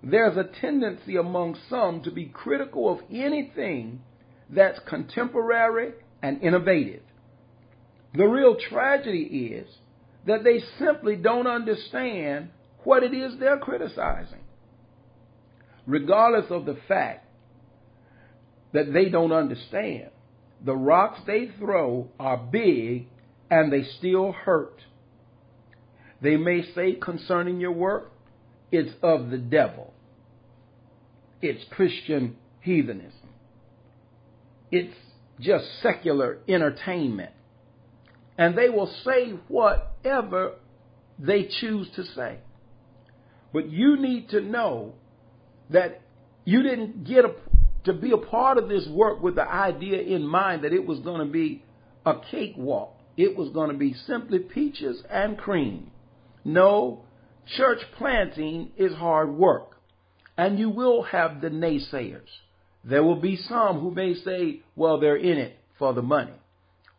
there's 0.03 0.37
a 0.37 0.49
tendency 0.61 1.15
among 1.15 1.57
some 1.69 2.03
to 2.03 2.11
be 2.11 2.25
critical 2.25 2.91
of 2.91 2.99
anything 3.09 4.01
that's 4.49 4.79
contemporary 4.87 5.93
and 6.21 6.41
innovative. 6.43 7.01
The 8.13 8.25
real 8.25 8.57
tragedy 8.69 9.23
is 9.53 9.67
that 10.27 10.43
they 10.43 10.59
simply 10.77 11.15
don't 11.15 11.47
understand 11.47 12.49
what 12.83 13.03
it 13.03 13.13
is 13.13 13.39
they're 13.39 13.57
criticizing. 13.57 14.43
Regardless 15.87 16.51
of 16.51 16.65
the 16.65 16.77
fact 16.87 17.25
that 18.73 18.93
they 18.93 19.09
don't 19.09 19.31
understand, 19.31 20.09
the 20.63 20.75
rocks 20.75 21.19
they 21.27 21.49
throw 21.59 22.09
are 22.19 22.37
big 22.37 23.07
and 23.49 23.71
they 23.71 23.83
still 23.97 24.31
hurt. 24.31 24.79
They 26.21 26.37
may 26.37 26.63
say 26.73 26.93
concerning 26.93 27.59
your 27.59 27.73
work, 27.73 28.11
it's 28.71 28.91
of 29.03 29.29
the 29.29 29.37
devil. 29.37 29.93
It's 31.41 31.63
Christian 31.69 32.37
heathenism. 32.61 33.11
It's 34.71 34.95
just 35.39 35.65
secular 35.81 36.39
entertainment. 36.47 37.31
And 38.37 38.57
they 38.57 38.69
will 38.69 38.91
say 39.03 39.33
whatever 39.49 40.53
they 41.19 41.49
choose 41.59 41.89
to 41.95 42.03
say. 42.05 42.37
But 43.51 43.69
you 43.69 43.97
need 43.97 44.29
to 44.29 44.41
know 44.41 44.93
that 45.69 46.01
you 46.45 46.63
didn't 46.63 47.03
get 47.03 47.25
a 47.25 47.33
to 47.85 47.93
be 47.93 48.11
a 48.11 48.17
part 48.17 48.57
of 48.57 48.69
this 48.69 48.87
work 48.87 49.21
with 49.21 49.35
the 49.35 49.47
idea 49.47 50.01
in 50.01 50.25
mind 50.25 50.63
that 50.63 50.73
it 50.73 50.85
was 50.85 50.99
going 50.99 51.25
to 51.25 51.31
be 51.31 51.63
a 52.05 52.15
cakewalk. 52.31 52.97
It 53.17 53.35
was 53.37 53.49
going 53.49 53.71
to 53.71 53.77
be 53.77 53.93
simply 53.93 54.39
peaches 54.39 55.03
and 55.09 55.37
cream. 55.37 55.91
No, 56.43 57.05
church 57.57 57.79
planting 57.97 58.71
is 58.77 58.93
hard 58.93 59.29
work. 59.29 59.77
And 60.37 60.57
you 60.57 60.69
will 60.69 61.03
have 61.03 61.41
the 61.41 61.49
naysayers. 61.49 62.29
There 62.83 63.03
will 63.03 63.21
be 63.21 63.37
some 63.37 63.79
who 63.79 63.91
may 63.91 64.15
say, 64.15 64.61
well, 64.75 64.99
they're 64.99 65.15
in 65.15 65.37
it 65.37 65.57
for 65.77 65.93
the 65.93 66.01
money. 66.01 66.33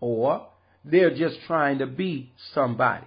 Or 0.01 0.47
they're 0.85 1.15
just 1.15 1.37
trying 1.47 1.79
to 1.79 1.87
be 1.87 2.33
somebody. 2.55 3.07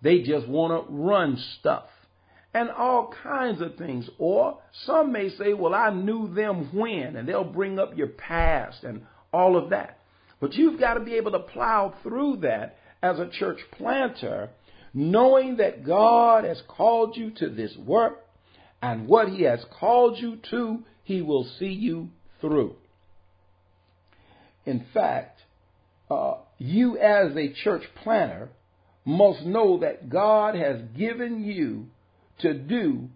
They 0.00 0.22
just 0.22 0.48
want 0.48 0.86
to 0.86 0.92
run 0.92 1.42
stuff 1.58 1.88
and 2.54 2.70
all 2.70 3.14
kinds 3.22 3.60
of 3.60 3.76
things. 3.76 4.08
Or 4.18 4.58
some 4.86 5.12
may 5.12 5.28
say, 5.30 5.52
well, 5.52 5.74
I 5.74 5.90
knew 5.90 6.32
them 6.34 6.70
when, 6.72 7.16
and 7.16 7.28
they'll 7.28 7.44
bring 7.44 7.78
up 7.78 7.96
your 7.96 8.08
past 8.08 8.84
and 8.84 9.02
all 9.32 9.56
of 9.56 9.70
that. 9.70 9.98
But 10.40 10.54
you've 10.54 10.80
got 10.80 10.94
to 10.94 11.00
be 11.00 11.16
able 11.16 11.32
to 11.32 11.40
plow 11.40 11.94
through 12.02 12.38
that 12.42 12.78
as 13.02 13.18
a 13.18 13.28
church 13.28 13.58
planter, 13.72 14.50
knowing 14.94 15.56
that 15.58 15.84
God 15.84 16.44
has 16.44 16.62
called 16.68 17.16
you 17.16 17.30
to 17.38 17.48
this 17.48 17.76
work, 17.76 18.24
and 18.80 19.08
what 19.08 19.28
He 19.28 19.42
has 19.42 19.64
called 19.78 20.18
you 20.18 20.38
to, 20.50 20.84
He 21.04 21.22
will 21.22 21.44
see 21.58 21.66
you 21.66 22.08
through. 22.40 22.76
In 24.64 24.86
fact, 24.92 25.40
uh, 26.10 26.34
you 26.58 26.98
as 26.98 27.36
a 27.36 27.52
church 27.52 27.82
planter 28.02 28.50
must 29.04 29.42
know 29.42 29.78
that 29.78 30.08
God 30.08 30.54
has 30.54 30.80
given 30.96 31.44
you 31.44 31.86
to 32.40 32.54
do 32.54 33.08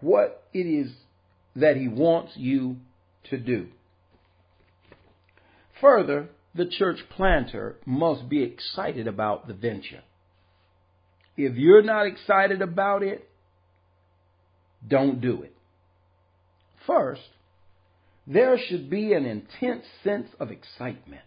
what 0.00 0.44
it 0.52 0.60
is 0.66 0.92
that 1.56 1.76
He 1.76 1.88
wants 1.88 2.32
you 2.36 2.76
to 3.30 3.38
do. 3.38 3.68
Further, 5.80 6.28
the 6.54 6.66
church 6.66 6.98
planter 7.16 7.76
must 7.84 8.28
be 8.28 8.42
excited 8.42 9.06
about 9.06 9.46
the 9.46 9.54
venture. 9.54 10.02
If 11.36 11.56
you're 11.56 11.82
not 11.82 12.06
excited 12.06 12.62
about 12.62 13.02
it, 13.02 13.28
don't 14.86 15.20
do 15.20 15.42
it. 15.42 15.54
First, 16.86 17.28
there 18.26 18.58
should 18.68 18.90
be 18.90 19.12
an 19.12 19.24
intense 19.24 19.84
sense 20.02 20.28
of 20.40 20.50
excitement, 20.50 21.22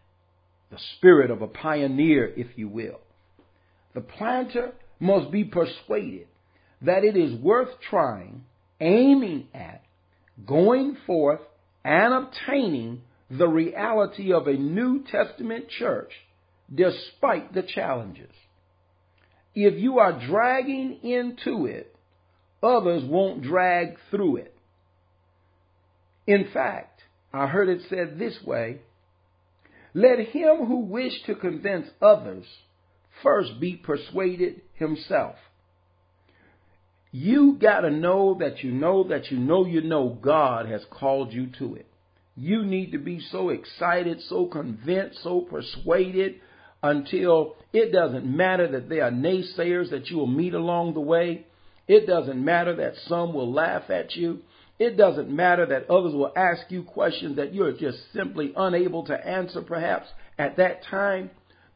the 0.70 0.80
spirit 0.98 1.32
of 1.32 1.42
a 1.42 1.48
pioneer, 1.48 2.32
if 2.36 2.48
you 2.58 2.68
will. 2.68 3.00
The 3.94 4.02
planter 4.02 4.74
must 5.00 5.32
be 5.32 5.44
persuaded 5.44 6.28
that 6.82 7.04
it 7.04 7.16
is 7.16 7.40
worth 7.40 7.70
trying, 7.90 8.44
aiming 8.80 9.48
at, 9.54 9.84
going 10.46 10.98
forth, 11.06 11.42
and 11.84 12.14
obtaining 12.14 13.02
the 13.30 13.48
reality 13.48 14.34
of 14.34 14.48
a 14.48 14.54
New 14.54 15.04
Testament 15.04 15.70
church 15.70 16.12
despite 16.74 17.54
the 17.54 17.64
challenges. 17.64 18.32
If 19.54 19.80
you 19.80 20.00
are 20.00 20.26
dragging 20.26 21.00
into 21.04 21.66
it, 21.66 21.96
others 22.64 23.04
won't 23.04 23.44
drag 23.44 23.98
through 24.10 24.38
it. 24.38 24.56
In 26.28 26.48
fact, 26.54 27.02
I 27.34 27.48
heard 27.48 27.70
it 27.70 27.82
said 27.90 28.18
this 28.18 28.38
way 28.46 28.82
Let 29.94 30.20
him 30.20 30.66
who 30.66 30.82
wish 30.82 31.14
to 31.26 31.36
convince 31.36 31.88
others 32.02 32.46
first 33.24 33.60
be 33.60 33.76
persuaded 33.76 34.62
himself. 34.74 35.36
You 37.12 37.58
got 37.60 37.82
to 37.82 37.92
know 37.92 38.38
that 38.40 38.64
you 38.64 38.72
know 38.72 39.04
that 39.10 39.32
you 39.32 39.38
know 39.38 39.66
you 39.66 39.82
know 39.82 40.18
God 40.22 40.68
has 40.68 40.82
called 40.90 41.34
you 41.34 41.48
to 41.60 41.76
it. 41.76 41.88
You 42.36 42.64
need 42.64 42.94
to 42.94 42.98
be 42.98 43.20
so 43.20 43.50
excited, 43.50 44.22
so 44.30 44.46
convinced, 44.46 45.22
so 45.22 45.42
persuaded 45.42 46.36
until 46.82 47.56
it 47.74 47.92
doesn't 47.92 48.26
matter 48.26 48.72
that 48.72 48.88
there 48.88 49.04
are 49.04 49.12
naysayers 49.12 49.90
that 49.92 50.10
you 50.10 50.18
will 50.18 50.28
meet 50.28 50.54
along 50.54 50.94
the 50.94 51.02
way. 51.02 51.46
It 51.88 52.08
doesn't 52.08 52.44
matter 52.44 52.76
that 52.78 52.94
some 53.08 53.34
will 53.34 53.52
laugh 53.52 53.90
at 53.90 54.16
you. 54.16 54.40
It 54.80 54.98
doesn't 54.98 55.30
matter 55.30 55.66
that 55.66 55.90
others 55.90 56.14
will 56.14 56.32
ask 56.36 56.72
you 56.72 56.84
questions 56.84 57.36
that 57.36 57.54
you're 57.54 57.74
just 57.74 58.00
simply 58.14 58.54
unable 58.56 59.06
to 59.06 59.28
answer 59.28 59.62
perhaps 59.62 60.08
at 60.40 60.58
that 60.58 60.84
time. 60.86 61.30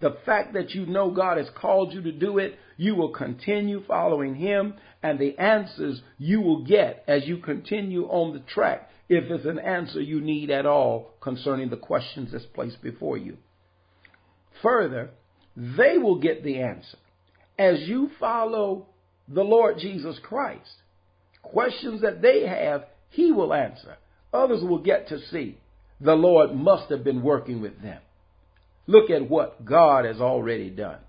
The 0.05 0.17
fact 0.23 0.53
that 0.53 0.75
you 0.75 0.85
know 0.85 1.09
God 1.09 1.39
has 1.39 1.49
called 1.59 1.91
you 1.91 2.03
to 2.03 2.11
do 2.11 2.37
it, 2.37 2.59
you 2.77 2.93
will 2.93 3.09
continue 3.09 3.81
following 3.87 4.35
Him, 4.35 4.75
and 5.01 5.17
the 5.17 5.35
answers 5.39 5.99
you 6.19 6.41
will 6.41 6.63
get 6.63 7.03
as 7.07 7.25
you 7.25 7.37
continue 7.37 8.03
on 8.05 8.33
the 8.33 8.41
track 8.41 8.87
if 9.09 9.23
it's 9.31 9.47
an 9.47 9.57
answer 9.57 9.99
you 9.99 10.21
need 10.21 10.51
at 10.51 10.67
all 10.67 11.15
concerning 11.21 11.71
the 11.71 11.77
questions 11.77 12.31
that's 12.31 12.45
placed 12.45 12.83
before 12.83 13.17
you. 13.17 13.37
Further, 14.61 15.09
they 15.57 15.97
will 15.97 16.19
get 16.19 16.43
the 16.43 16.59
answer. 16.59 16.99
As 17.57 17.79
you 17.87 18.11
follow 18.19 18.85
the 19.27 19.43
Lord 19.43 19.79
Jesus 19.79 20.19
Christ, 20.21 20.83
questions 21.41 22.03
that 22.03 22.21
they 22.21 22.45
have, 22.45 22.85
He 23.09 23.31
will 23.31 23.55
answer. 23.55 23.97
Others 24.31 24.61
will 24.63 24.83
get 24.83 25.07
to 25.07 25.17
see 25.31 25.57
the 25.99 26.13
Lord 26.13 26.53
must 26.53 26.91
have 26.91 27.03
been 27.03 27.23
working 27.23 27.59
with 27.59 27.81
them. 27.81 28.01
Look 28.87 29.09
at 29.09 29.29
what 29.29 29.65
God 29.65 30.05
has 30.05 30.19
already 30.21 30.69
done. 30.69 30.99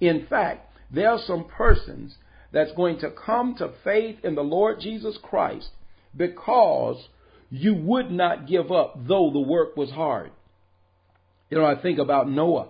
In 0.00 0.26
fact, 0.26 0.70
there 0.90 1.10
are 1.10 1.20
some 1.26 1.44
persons 1.44 2.14
that's 2.52 2.72
going 2.72 2.98
to 3.00 3.10
come 3.10 3.54
to 3.56 3.72
faith 3.82 4.18
in 4.22 4.34
the 4.34 4.42
Lord 4.42 4.80
Jesus 4.80 5.18
Christ 5.22 5.68
because 6.16 7.08
you 7.50 7.74
would 7.74 8.10
not 8.10 8.46
give 8.46 8.70
up 8.70 8.94
though 9.06 9.30
the 9.32 9.40
work 9.40 9.76
was 9.76 9.90
hard. 9.90 10.30
You 11.50 11.58
know, 11.58 11.64
I 11.64 11.80
think 11.80 11.98
about 11.98 12.28
Noah. 12.28 12.68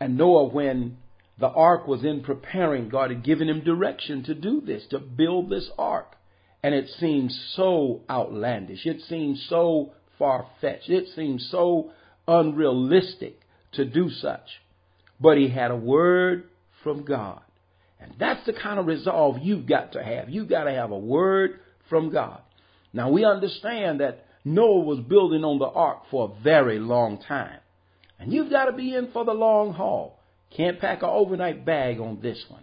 And 0.00 0.16
Noah, 0.16 0.48
when 0.48 0.98
the 1.38 1.48
ark 1.48 1.86
was 1.86 2.04
in 2.04 2.22
preparing, 2.22 2.88
God 2.88 3.10
had 3.10 3.24
given 3.24 3.48
him 3.48 3.64
direction 3.64 4.22
to 4.24 4.34
do 4.34 4.60
this, 4.60 4.86
to 4.90 4.98
build 4.98 5.50
this 5.50 5.70
ark. 5.78 6.14
And 6.62 6.74
it 6.74 6.88
seemed 6.98 7.32
so 7.54 8.02
outlandish. 8.10 8.86
It 8.86 9.00
seemed 9.02 9.38
so 9.48 9.92
far 10.18 10.46
fetched. 10.60 10.88
It 10.88 11.08
seemed 11.14 11.40
so 11.40 11.90
unrealistic 12.26 13.40
to 13.72 13.84
do 13.84 14.10
such. 14.10 14.46
But 15.20 15.38
he 15.38 15.48
had 15.48 15.70
a 15.70 15.76
word 15.76 16.44
from 16.82 17.04
God. 17.04 17.40
And 18.00 18.12
that's 18.18 18.44
the 18.46 18.52
kind 18.52 18.78
of 18.78 18.86
resolve 18.86 19.38
you've 19.40 19.66
got 19.66 19.92
to 19.92 20.02
have. 20.02 20.28
You've 20.28 20.48
got 20.48 20.64
to 20.64 20.72
have 20.72 20.90
a 20.90 20.98
word 20.98 21.60
from 21.88 22.12
God. 22.12 22.40
Now 22.92 23.10
we 23.10 23.24
understand 23.24 24.00
that 24.00 24.26
Noah 24.44 24.84
was 24.84 25.00
building 25.00 25.44
on 25.44 25.58
the 25.58 25.66
ark 25.66 26.02
for 26.10 26.30
a 26.30 26.42
very 26.42 26.78
long 26.78 27.18
time. 27.18 27.58
And 28.18 28.32
you've 28.32 28.50
got 28.50 28.66
to 28.66 28.72
be 28.72 28.94
in 28.94 29.10
for 29.12 29.24
the 29.24 29.32
long 29.32 29.72
haul. 29.72 30.20
Can't 30.56 30.80
pack 30.80 31.02
an 31.02 31.08
overnight 31.08 31.64
bag 31.64 31.98
on 32.00 32.20
this 32.22 32.42
one. 32.48 32.62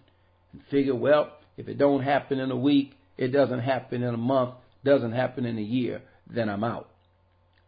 And 0.51 0.61
figure, 0.71 0.95
well, 0.95 1.31
if 1.57 1.67
it 1.67 1.77
don't 1.77 2.01
happen 2.01 2.39
in 2.39 2.51
a 2.51 2.55
week, 2.55 2.93
it 3.17 3.27
doesn't 3.29 3.59
happen 3.59 4.01
in 4.01 4.13
a 4.13 4.17
month, 4.17 4.55
doesn't 4.83 5.11
happen 5.11 5.45
in 5.45 5.57
a 5.57 5.61
year, 5.61 6.01
then 6.27 6.49
I'm 6.49 6.63
out. 6.63 6.89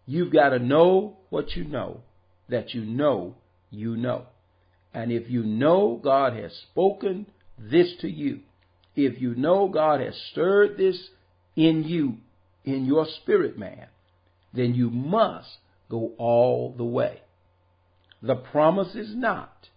You've 0.05 0.31
got 0.31 0.49
to 0.49 0.59
know 0.59 1.17
what 1.29 1.55
you 1.55 1.65
know, 1.65 2.01
that 2.49 2.73
you 2.73 2.85
know 2.85 3.35
you 3.69 3.95
know. 3.95 4.25
And 4.93 5.11
if 5.11 5.29
you 5.29 5.43
know 5.43 5.99
God 6.01 6.33
has 6.33 6.53
spoken 6.71 7.27
this 7.57 7.93
to 8.01 8.09
you, 8.09 8.39
if 8.95 9.21
you 9.21 9.35
know 9.35 9.67
God 9.67 9.99
has 9.99 10.15
stirred 10.31 10.77
this 10.77 11.09
in 11.55 11.83
you, 11.83 12.17
in 12.63 12.85
your 12.85 13.05
spirit 13.21 13.57
man, 13.57 13.87
then 14.53 14.73
you 14.73 14.89
must 14.89 15.57
go 15.89 16.13
all 16.17 16.73
the 16.75 16.85
way. 16.85 17.21
The 18.21 18.35
promise 18.35 18.95
is 18.95 19.15
not 19.15 19.69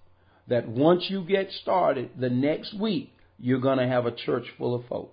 that 0.47 0.69
once 0.69 1.07
you 1.09 1.25
get 1.25 1.51
started 1.51 2.11
the 2.19 2.31
next 2.31 2.79
week, 2.79 3.13
you're 3.39 3.61
going 3.61 3.79
to 3.79 3.87
have 3.87 4.07
a 4.07 4.15
church 4.15 4.47
full 4.57 4.75
of 4.75 4.87
folk. 4.87 5.13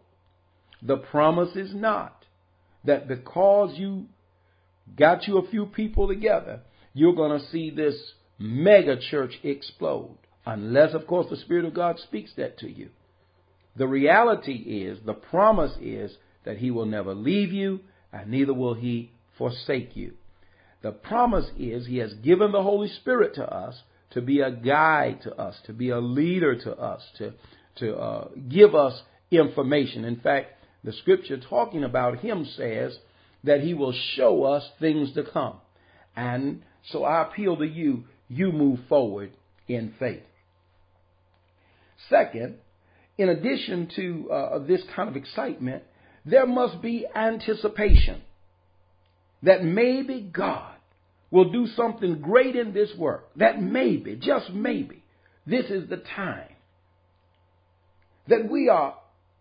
The 0.82 0.98
promise 0.98 1.56
is 1.56 1.74
not 1.74 2.26
that 2.86 3.08
because 3.08 3.78
you 3.78 4.06
got 4.98 5.28
you 5.28 5.38
a 5.40 5.50
few 5.50 5.66
people 5.66 6.08
together, 6.08 6.62
you're 6.96 7.14
going 7.14 7.38
to 7.38 7.46
see 7.48 7.70
this 7.70 7.96
mega 8.40 8.98
church 9.12 9.34
explode. 9.44 10.18
Unless, 10.46 10.94
of 10.94 11.06
course, 11.06 11.28
the 11.30 11.36
Spirit 11.36 11.66
of 11.66 11.74
God 11.74 12.00
speaks 12.00 12.32
that 12.38 12.58
to 12.60 12.70
you. 12.70 12.90
The 13.76 13.88
reality 13.88 14.54
is, 14.54 15.00
the 15.06 15.14
promise 15.14 15.74
is 15.82 16.16
that 16.46 16.58
He 16.58 16.72
will 16.72 16.86
never 16.86 17.14
leave 17.14 17.52
you, 17.52 17.82
and 18.14 18.32
neither 18.32 18.54
will 18.54 18.76
He 18.76 19.12
forsake 19.38 19.96
you. 19.96 20.14
The 20.82 20.94
promise 20.94 21.50
is 21.60 21.86
He 21.86 21.98
has 21.98 22.14
given 22.14 22.54
the 22.54 22.64
Holy 22.64 22.88
Spirit 22.88 23.36
to 23.36 23.44
us 23.44 23.76
to 24.12 24.22
be 24.22 24.40
a 24.40 24.52
guide 24.52 25.20
to 25.24 25.36
us, 25.36 25.56
to 25.66 25.74
be 25.74 25.90
a 25.90 26.00
leader 26.00 26.56
to 26.56 26.72
us, 26.78 27.02
to, 27.18 27.34
to 27.78 27.96
uh, 27.98 28.30
give 28.48 28.74
us 28.74 29.02
information. 29.32 30.06
In 30.06 30.22
fact, 30.22 30.54
the 30.86 30.94
scripture 30.94 31.38
talking 31.38 31.84
about 31.84 32.20
Him 32.20 32.46
says 32.56 32.98
that 33.44 33.60
He 33.60 33.74
will 33.74 33.94
show 34.16 34.44
us 34.44 34.64
things 34.80 35.14
to 35.16 35.24
come. 35.24 35.58
And 36.16 36.64
so 36.92 37.04
I 37.04 37.24
appeal 37.24 37.58
to 37.58 37.66
you, 37.66 38.04
you 38.28 38.52
move 38.52 38.80
forward 38.88 39.32
in 39.68 39.94
faith. 40.00 40.24
Second, 42.10 42.56
in 43.18 43.30
addition 43.30 43.90
to 43.96 44.32
uh, 44.32 44.60
this 44.60 44.82
kind 44.96 45.10
of 45.10 45.16
excitement, 45.16 45.84
there 46.26 46.46
must 46.46 46.82
be 46.82 47.06
anticipation 47.16 48.22
that 49.44 49.64
maybe 49.64 50.22
God 50.22 50.76
will 51.32 51.52
do 51.52 51.68
something 51.76 52.20
great 52.22 52.56
in 52.56 52.74
this 52.74 52.90
work. 52.98 53.30
That 53.38 53.62
maybe, 53.62 54.16
just 54.16 54.52
maybe, 54.52 55.04
this 55.46 55.66
is 55.66 55.90
the 55.90 55.98
time 56.16 56.50
that 58.28 58.50
we 58.50 58.70
are 58.70 58.96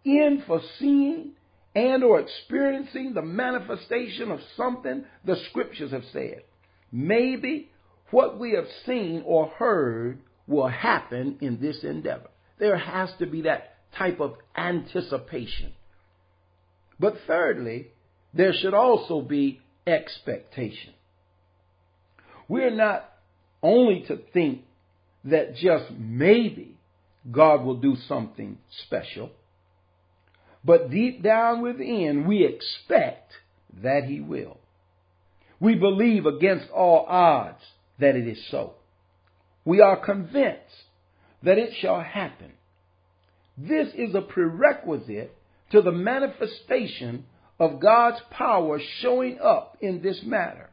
in 0.05 0.43
for 0.47 0.61
seeing 0.79 1.33
and 1.75 2.05
or 2.05 2.21
experiencing 2.21 3.15
the 3.15 3.23
manifestation 3.23 4.31
of 4.31 4.41
something 4.57 5.05
the 5.25 5.37
scriptures 5.51 5.91
have 5.91 6.05
said. 6.13 6.43
Maybe 6.97 7.71
what 8.13 8.39
we 8.39 8.53
have 8.53 8.69
seen 8.87 9.25
or 9.27 9.49
heard 9.49 10.21
will 10.47 10.69
happen 10.69 11.39
in 11.41 11.61
this 11.61 11.83
endeavor. 11.83 12.31
There 12.61 12.79
has 12.79 13.11
to 13.19 13.27
be 13.27 13.43
that 13.43 13.75
type 13.99 14.21
of 14.21 14.37
anticipation. 14.57 15.73
But 17.01 17.17
thirdly, 17.27 17.89
there 18.33 18.53
should 18.53 18.75
also 18.75 19.23
be 19.23 19.61
expectation. 19.85 20.95
We're 22.47 22.71
not 22.71 23.11
only 23.61 24.05
to 24.07 24.21
think 24.33 24.63
that 25.25 25.57
just 25.57 25.91
maybe 25.99 26.77
God 27.29 27.65
will 27.65 27.79
do 27.79 27.97
something 28.07 28.59
special, 28.87 29.31
but 30.65 30.91
deep 30.91 31.25
down 31.25 31.61
within, 31.61 32.29
we 32.29 32.45
expect 32.47 33.33
that 33.83 34.05
He 34.05 34.21
will. 34.21 34.59
We 35.61 35.75
believe 35.75 36.27
against 36.27 36.71
all 36.71 37.07
odds 37.09 37.63
that 37.99 38.17
it 38.17 38.27
is 38.27 38.39
so. 38.51 38.75
We 39.65 39.81
are 39.81 39.97
convinced 39.97 40.85
that 41.43 41.59
it 41.59 41.75
shall 41.81 42.01
happen. 42.01 42.53
This 43.57 43.89
is 43.95 44.15
a 44.15 44.21
prerequisite 44.21 45.37
to 45.71 45.81
the 45.81 45.93
manifestation 45.93 47.25
of 47.59 47.81
God's 47.81 48.21
power 48.31 48.81
showing 49.01 49.39
up 49.41 49.79
in 49.81 50.03
this 50.03 50.21
matter. 50.25 50.71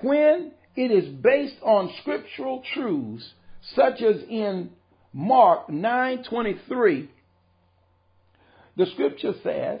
When 0.00 0.52
it 0.76 0.90
is 0.90 1.08
based 1.08 1.56
on 1.62 1.94
scriptural 2.00 2.62
truths, 2.74 3.32
such 3.74 4.02
as 4.02 4.22
in 4.28 4.70
Mark 5.12 5.68
9:23, 5.68 7.08
the 8.76 8.86
scripture 8.86 9.34
says, 9.42 9.80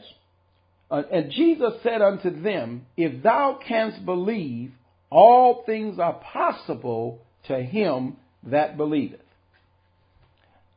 uh, 0.94 1.02
and 1.10 1.32
Jesus 1.32 1.72
said 1.82 2.02
unto 2.02 2.42
them, 2.42 2.86
If 2.96 3.20
thou 3.24 3.58
canst 3.66 4.04
believe, 4.04 4.70
all 5.10 5.64
things 5.66 5.98
are 5.98 6.20
possible 6.32 7.20
to 7.48 7.60
him 7.60 8.16
that 8.44 8.76
believeth. 8.76 9.20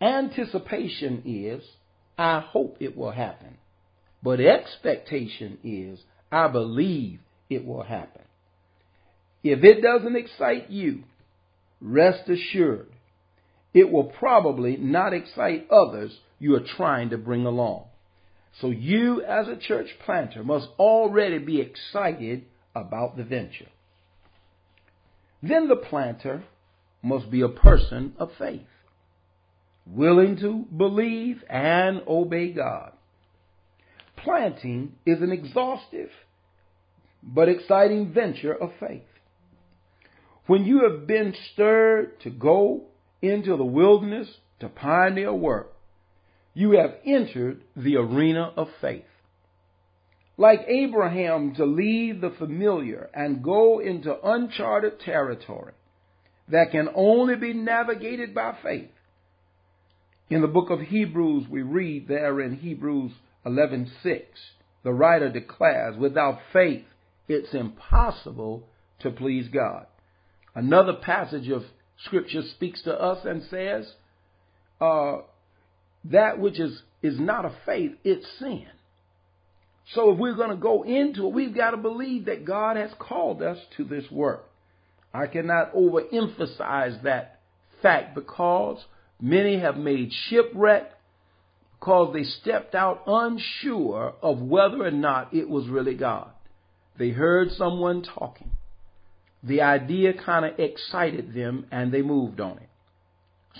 Anticipation 0.01 1.21
is, 1.23 1.63
I 2.17 2.39
hope 2.39 2.77
it 2.79 2.97
will 2.97 3.11
happen. 3.11 3.57
But 4.23 4.39
expectation 4.39 5.59
is, 5.63 5.99
I 6.31 6.47
believe 6.47 7.19
it 7.47 7.63
will 7.63 7.83
happen. 7.83 8.23
If 9.43 9.63
it 9.63 9.81
doesn't 9.81 10.15
excite 10.15 10.71
you, 10.71 11.03
rest 11.79 12.27
assured, 12.27 12.87
it 13.71 13.91
will 13.91 14.05
probably 14.05 14.77
not 14.77 15.13
excite 15.13 15.67
others 15.69 16.17
you 16.39 16.55
are 16.55 16.65
trying 16.75 17.11
to 17.11 17.19
bring 17.19 17.45
along. 17.45 17.85
So 18.61 18.69
you, 18.69 19.23
as 19.23 19.47
a 19.47 19.55
church 19.55 19.87
planter, 20.03 20.43
must 20.43 20.67
already 20.79 21.37
be 21.37 21.61
excited 21.61 22.45
about 22.75 23.17
the 23.17 23.23
venture. 23.23 23.69
Then 25.43 25.67
the 25.67 25.75
planter 25.75 26.43
must 27.03 27.29
be 27.29 27.41
a 27.41 27.49
person 27.49 28.13
of 28.17 28.31
faith 28.37 28.65
willing 29.85 30.37
to 30.37 30.65
believe 30.75 31.43
and 31.49 32.01
obey 32.07 32.51
God. 32.51 32.91
Planting 34.17 34.93
is 35.05 35.21
an 35.21 35.31
exhaustive 35.31 36.09
but 37.23 37.49
exciting 37.49 38.13
venture 38.13 38.53
of 38.53 38.71
faith. 38.79 39.03
When 40.45 40.65
you 40.65 40.89
have 40.89 41.07
been 41.07 41.33
stirred 41.53 42.19
to 42.21 42.29
go 42.29 42.85
into 43.21 43.57
the 43.57 43.65
wilderness 43.65 44.27
to 44.59 44.69
pioneer 44.69 45.33
work, 45.33 45.73
you 46.57 46.71
have 46.71 46.95
entered 47.05 47.61
the 47.75 47.97
arena 47.97 48.51
of 48.57 48.67
faith. 48.81 49.05
Like 50.37 50.61
Abraham 50.67 51.53
to 51.53 51.65
leave 51.65 52.19
the 52.19 52.31
familiar 52.31 53.11
and 53.13 53.43
go 53.43 53.77
into 53.77 54.19
uncharted 54.27 54.99
territory 55.01 55.73
that 56.49 56.71
can 56.71 56.89
only 56.95 57.35
be 57.35 57.53
navigated 57.53 58.33
by 58.33 58.57
faith, 58.63 58.89
in 60.31 60.41
the 60.41 60.47
book 60.47 60.71
of 60.71 60.79
Hebrews, 60.79 61.47
we 61.47 61.61
read 61.61 62.07
there 62.07 62.41
in 62.41 62.55
Hebrews 62.55 63.11
11:6, 63.45 64.55
the 64.81 64.93
writer 64.93 65.29
declares, 65.29 65.95
"Without 65.95 66.39
faith, 66.51 66.87
it's 67.27 67.53
impossible 67.53 68.67
to 69.01 69.11
please 69.11 69.47
God. 69.49 69.85
Another 70.55 70.93
passage 70.93 71.49
of 71.49 71.65
Scripture 71.97 72.41
speaks 72.41 72.81
to 72.81 72.99
us 72.99 73.25
and 73.25 73.43
says, 73.43 73.93
uh, 74.81 75.19
that 76.05 76.39
which 76.39 76.59
is, 76.59 76.81
is 77.01 77.19
not 77.19 77.45
of 77.45 77.53
faith, 77.65 77.91
it's 78.03 78.25
sin. 78.39 78.65
So 79.93 80.11
if 80.11 80.19
we're 80.19 80.35
going 80.35 80.49
to 80.49 80.55
go 80.55 80.83
into 80.83 81.27
it, 81.27 81.33
we've 81.33 81.55
got 81.55 81.71
to 81.71 81.77
believe 81.77 82.25
that 82.25 82.45
God 82.45 82.75
has 82.75 82.91
called 82.99 83.41
us 83.41 83.57
to 83.77 83.83
this 83.85 84.03
work. 84.11 84.45
I 85.13 85.27
cannot 85.27 85.73
overemphasize 85.73 87.03
that 87.03 87.39
fact 87.81 88.13
because 88.13 88.83
many 89.21 89.59
have 89.59 89.77
made 89.77 90.11
shipwreck 90.29 90.91
because 91.79 92.13
they 92.13 92.23
stepped 92.23 92.75
out 92.75 93.03
unsure 93.07 94.13
of 94.21 94.39
whether 94.41 94.83
or 94.83 94.91
not 94.91 95.33
it 95.33 95.49
was 95.49 95.67
really 95.67 95.95
God. 95.95 96.29
They 96.97 97.09
heard 97.09 97.51
someone 97.51 98.03
talking. 98.03 98.51
The 99.43 99.61
idea 99.61 100.13
kind 100.13 100.45
of 100.45 100.59
excited 100.59 101.33
them 101.33 101.67
and 101.71 101.91
they 101.91 102.01
moved 102.01 102.41
on 102.41 102.57
it. 102.57 102.69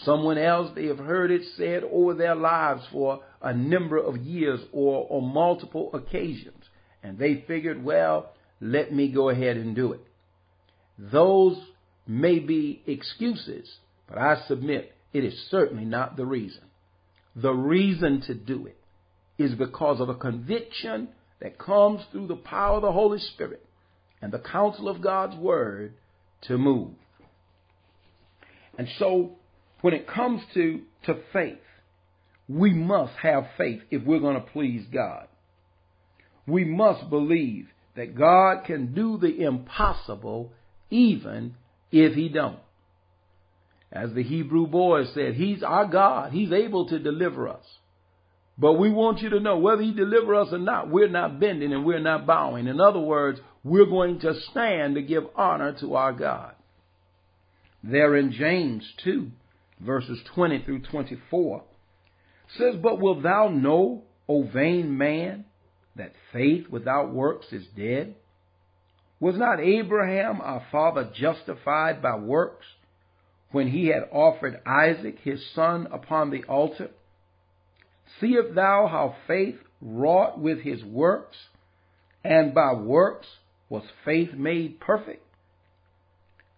Someone 0.03 0.37
else, 0.37 0.71
they 0.75 0.85
have 0.87 0.99
heard 0.99 1.31
it 1.31 1.41
said 1.55 1.83
over 1.83 2.13
their 2.13 2.35
lives 2.35 2.83
for 2.91 3.21
a 3.41 3.53
number 3.53 3.97
of 3.97 4.17
years 4.17 4.59
or 4.71 5.07
on 5.09 5.33
multiple 5.33 5.89
occasions. 5.93 6.63
And 7.03 7.17
they 7.17 7.43
figured, 7.47 7.83
well, 7.83 8.33
let 8.59 8.93
me 8.93 9.11
go 9.11 9.29
ahead 9.29 9.57
and 9.57 9.75
do 9.75 9.93
it. 9.93 10.01
Those 10.97 11.57
may 12.07 12.39
be 12.39 12.81
excuses, 12.87 13.69
but 14.07 14.17
I 14.17 14.43
submit 14.47 14.93
it 15.13 15.23
is 15.23 15.47
certainly 15.49 15.85
not 15.85 16.17
the 16.17 16.25
reason. 16.25 16.63
The 17.35 17.53
reason 17.53 18.21
to 18.27 18.33
do 18.33 18.65
it 18.65 18.77
is 19.37 19.53
because 19.53 19.99
of 19.99 20.09
a 20.09 20.15
conviction 20.15 21.09
that 21.39 21.59
comes 21.59 22.01
through 22.11 22.27
the 22.27 22.35
power 22.35 22.77
of 22.77 22.81
the 22.81 22.91
Holy 22.91 23.19
Spirit 23.19 23.63
and 24.21 24.31
the 24.31 24.39
counsel 24.39 24.89
of 24.89 25.01
God's 25.01 25.35
Word 25.35 25.93
to 26.43 26.57
move. 26.57 26.91
And 28.77 28.87
so, 28.97 29.37
when 29.81 29.93
it 29.93 30.07
comes 30.07 30.41
to, 30.53 30.81
to 31.05 31.17
faith, 31.33 31.57
we 32.49 32.73
must 32.73 33.13
have 33.21 33.47
faith 33.57 33.81
if 33.91 34.03
we're 34.03 34.19
going 34.19 34.35
to 34.35 34.51
please 34.51 34.85
God. 34.91 35.27
We 36.45 36.63
must 36.63 37.09
believe 37.09 37.67
that 37.95 38.17
God 38.17 38.63
can 38.65 38.93
do 38.93 39.17
the 39.17 39.43
impossible 39.43 40.53
even 40.89 41.55
if 41.91 42.13
he 42.13 42.29
don't. 42.29 42.59
As 43.91 44.13
the 44.13 44.23
Hebrew 44.23 44.67
boys 44.67 45.09
said, 45.13 45.35
he's 45.35 45.63
our 45.63 45.85
God. 45.85 46.31
He's 46.31 46.51
able 46.51 46.87
to 46.89 46.99
deliver 46.99 47.49
us. 47.49 47.65
But 48.57 48.73
we 48.73 48.89
want 48.89 49.21
you 49.21 49.29
to 49.29 49.39
know 49.39 49.57
whether 49.57 49.81
he 49.81 49.93
deliver 49.93 50.35
us 50.35 50.49
or 50.51 50.57
not, 50.57 50.89
we're 50.89 51.07
not 51.07 51.39
bending 51.39 51.73
and 51.73 51.85
we're 51.85 51.99
not 51.99 52.25
bowing. 52.25 52.67
In 52.67 52.81
other 52.81 52.99
words, 52.99 53.39
we're 53.63 53.85
going 53.85 54.19
to 54.21 54.33
stand 54.51 54.95
to 54.95 55.01
give 55.01 55.25
honor 55.35 55.73
to 55.79 55.95
our 55.95 56.11
God. 56.11 56.53
There 57.83 58.15
in 58.15 58.31
James 58.31 58.83
2, 59.03 59.29
verses 59.79 60.19
20 60.35 60.63
through 60.63 60.81
24, 60.83 61.63
says, 62.57 62.75
But 62.81 62.99
wilt 62.99 63.23
thou 63.23 63.49
know, 63.49 64.03
O 64.29 64.43
vain 64.43 64.97
man, 64.97 65.45
that 65.95 66.13
faith 66.33 66.67
without 66.69 67.13
works 67.13 67.47
is 67.51 67.65
dead? 67.75 68.15
Was 69.19 69.35
not 69.35 69.59
Abraham 69.59 70.41
our 70.41 70.65
father 70.71 71.09
justified 71.15 72.01
by 72.01 72.17
works 72.17 72.65
when 73.51 73.67
he 73.67 73.87
had 73.87 74.09
offered 74.11 74.61
Isaac 74.65 75.17
his 75.23 75.43
son 75.55 75.87
upon 75.91 76.29
the 76.29 76.43
altar? 76.43 76.91
Seest 78.19 78.55
thou 78.55 78.87
how 78.87 79.15
faith 79.27 79.57
wrought 79.81 80.39
with 80.39 80.61
his 80.61 80.83
works, 80.83 81.37
and 82.23 82.53
by 82.53 82.73
works 82.73 83.27
was 83.69 83.83
faith 84.05 84.33
made 84.33 84.79
perfect? 84.79 85.23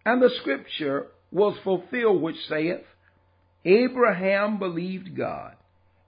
And 0.05 0.21
the 0.21 0.29
scripture 0.41 1.07
was 1.31 1.57
fulfilled 1.63 2.21
which 2.21 2.37
saith, 2.47 2.83
Abraham 3.65 4.59
believed 4.59 5.15
God, 5.15 5.55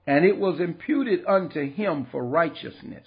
and 0.06 0.24
it 0.24 0.38
was 0.38 0.60
imputed 0.60 1.24
unto 1.26 1.70
him 1.70 2.06
for 2.10 2.24
righteousness, 2.24 3.06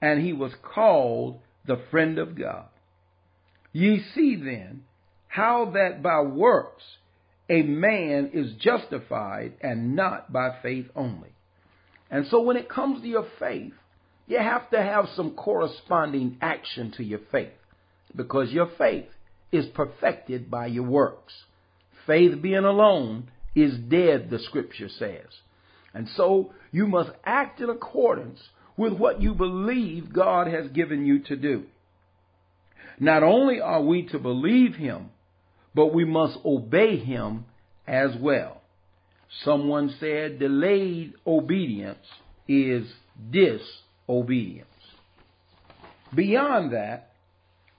and 0.00 0.20
he 0.20 0.32
was 0.32 0.52
called 0.62 1.40
the 1.66 1.80
friend 1.90 2.18
of 2.18 2.38
God. 2.38 2.66
Ye 3.72 4.02
see 4.14 4.36
then 4.36 4.84
how 5.28 5.72
that 5.74 6.02
by 6.02 6.20
works 6.20 6.82
a 7.48 7.62
man 7.62 8.30
is 8.32 8.52
justified 8.60 9.54
and 9.60 9.96
not 9.96 10.32
by 10.32 10.56
faith 10.62 10.86
only. 10.94 11.30
And 12.10 12.26
so 12.26 12.42
when 12.42 12.56
it 12.56 12.68
comes 12.68 13.02
to 13.02 13.08
your 13.08 13.26
faith, 13.38 13.72
you 14.26 14.38
have 14.38 14.70
to 14.70 14.80
have 14.80 15.06
some 15.16 15.32
corresponding 15.32 16.38
action 16.40 16.92
to 16.96 17.04
your 17.04 17.20
faith 17.30 17.52
because 18.14 18.50
your 18.50 18.70
faith 18.78 19.08
is 19.50 19.66
perfected 19.74 20.50
by 20.50 20.66
your 20.66 20.84
works. 20.84 21.32
Faith 22.06 22.40
being 22.40 22.64
alone 22.64 23.30
is 23.54 23.76
dead, 23.76 24.30
the 24.30 24.38
scripture 24.38 24.88
says. 24.88 25.26
And 25.94 26.08
so 26.16 26.52
you 26.70 26.86
must 26.86 27.10
act 27.24 27.60
in 27.60 27.68
accordance 27.68 28.40
with 28.76 28.94
what 28.94 29.20
you 29.20 29.34
believe 29.34 30.12
God 30.12 30.46
has 30.46 30.70
given 30.70 31.04
you 31.04 31.20
to 31.24 31.36
do. 31.36 31.64
Not 32.98 33.22
only 33.22 33.60
are 33.60 33.82
we 33.82 34.04
to 34.08 34.18
believe 34.18 34.74
Him, 34.74 35.10
but 35.74 35.94
we 35.94 36.04
must 36.04 36.38
obey 36.44 36.96
Him 36.96 37.44
as 37.86 38.10
well. 38.18 38.62
Someone 39.44 39.94
said 39.98 40.38
delayed 40.38 41.14
obedience 41.26 42.06
is 42.46 42.86
disobedience. 43.30 44.68
Beyond 46.14 46.72
that, 46.72 47.12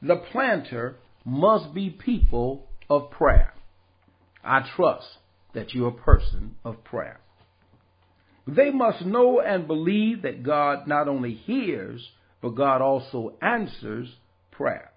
the 0.01 0.17
planter 0.17 0.95
must 1.23 1.73
be 1.73 1.89
people 1.89 2.67
of 2.89 3.11
prayer. 3.11 3.53
I 4.43 4.67
trust 4.75 5.07
that 5.53 5.73
you're 5.73 5.89
a 5.89 5.91
person 5.91 6.55
of 6.63 6.83
prayer. 6.83 7.19
They 8.47 8.71
must 8.71 9.05
know 9.05 9.39
and 9.39 9.67
believe 9.67 10.23
that 10.23 10.43
God 10.43 10.87
not 10.87 11.07
only 11.07 11.33
hears, 11.33 12.01
but 12.41 12.55
God 12.55 12.81
also 12.81 13.35
answers 13.41 14.09
prayer. 14.51 14.91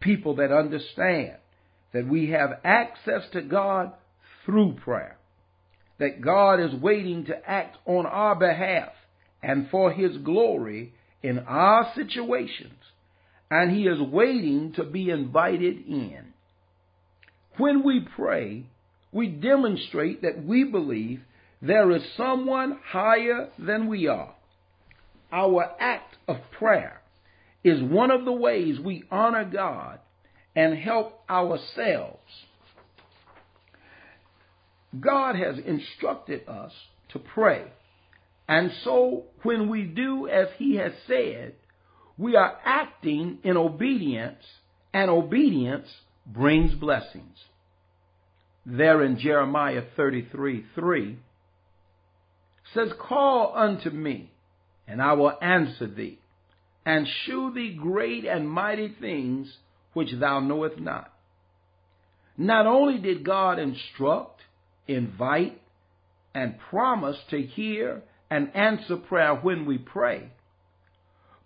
People 0.00 0.36
that 0.36 0.50
understand 0.50 1.36
that 1.92 2.08
we 2.08 2.30
have 2.30 2.60
access 2.64 3.22
to 3.32 3.42
God 3.42 3.92
through 4.44 4.74
prayer. 4.84 5.16
That 5.98 6.20
God 6.20 6.60
is 6.60 6.80
waiting 6.80 7.26
to 7.26 7.48
act 7.48 7.76
on 7.86 8.06
our 8.06 8.34
behalf 8.34 8.92
and 9.42 9.68
for 9.70 9.92
His 9.92 10.16
glory 10.18 10.94
in 11.22 11.38
our 11.40 11.92
situations. 11.94 12.72
And 13.50 13.70
He 13.70 13.82
is 13.86 14.00
waiting 14.00 14.72
to 14.76 14.84
be 14.84 15.10
invited 15.10 15.86
in. 15.86 16.32
When 17.58 17.84
we 17.84 18.06
pray, 18.16 18.64
we 19.12 19.28
demonstrate 19.28 20.22
that 20.22 20.44
we 20.44 20.64
believe 20.64 21.20
there 21.62 21.90
is 21.90 22.02
someone 22.16 22.78
higher 22.84 23.48
than 23.58 23.88
we 23.88 24.06
are. 24.06 24.34
Our 25.32 25.70
act 25.78 26.16
of 26.26 26.36
prayer 26.58 27.00
is 27.62 27.82
one 27.82 28.10
of 28.10 28.24
the 28.24 28.32
ways 28.32 28.78
we 28.78 29.04
honor 29.10 29.44
God 29.44 30.00
and 30.56 30.76
help 30.76 31.20
ourselves. 31.28 32.18
God 34.98 35.36
has 35.36 35.56
instructed 35.64 36.48
us 36.48 36.72
to 37.10 37.18
pray. 37.18 37.64
And 38.48 38.72
so 38.82 39.24
when 39.42 39.68
we 39.68 39.84
do 39.84 40.26
as 40.28 40.48
He 40.56 40.76
has 40.76 40.92
said, 41.06 41.54
we 42.18 42.34
are 42.36 42.58
acting 42.64 43.38
in 43.44 43.56
obedience, 43.56 44.42
and 44.92 45.10
obedience 45.10 45.86
brings 46.26 46.74
blessings. 46.74 47.38
There 48.66 49.02
in 49.02 49.18
Jeremiah 49.18 49.82
33 49.96 50.66
3 50.74 51.18
says, 52.74 52.90
Call 53.00 53.52
unto 53.56 53.90
me, 53.90 54.30
and 54.86 55.00
I 55.00 55.14
will 55.14 55.32
answer 55.40 55.86
thee, 55.86 56.18
and 56.84 57.06
shew 57.24 57.52
thee 57.54 57.76
great 57.80 58.24
and 58.24 58.48
mighty 58.48 58.94
things 59.00 59.52
which 59.92 60.12
thou 60.18 60.40
knowest 60.40 60.78
not. 60.78 61.12
Not 62.36 62.66
only 62.66 62.98
did 62.98 63.24
God 63.24 63.58
instruct, 63.58 64.40
invite, 64.86 65.60
and 66.34 66.58
promise 66.70 67.16
to 67.30 67.42
hear 67.42 68.02
and 68.30 68.54
answer 68.54 68.96
prayer 68.96 69.34
when 69.34 69.66
we 69.66 69.78
pray, 69.78 70.30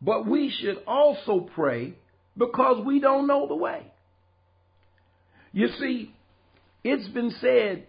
but 0.03 0.27
we 0.27 0.51
should 0.51 0.83
also 0.87 1.49
pray 1.55 1.95
because 2.37 2.85
we 2.85 3.01
don't 3.01 3.27
know 3.27 3.49
the 3.49 3.55
way. 3.55 3.87
You 5.53 5.69
see, 5.79 6.15
it's 6.85 7.09
been 7.09 7.35
said 7.41 7.87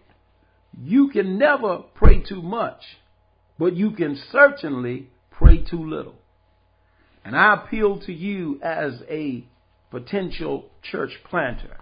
you 0.82 1.08
can 1.08 1.38
never 1.38 1.84
pray 1.94 2.20
too 2.20 2.42
much, 2.42 2.80
but 3.58 3.76
you 3.76 3.92
can 3.92 4.20
certainly 4.32 5.10
pray 5.30 5.58
too 5.58 5.88
little. 5.88 6.16
And 7.24 7.36
I 7.36 7.54
appeal 7.54 8.00
to 8.00 8.12
you 8.12 8.60
as 8.62 9.02
a 9.08 9.44
potential 9.90 10.70
church 10.90 11.12
planter. 11.28 11.78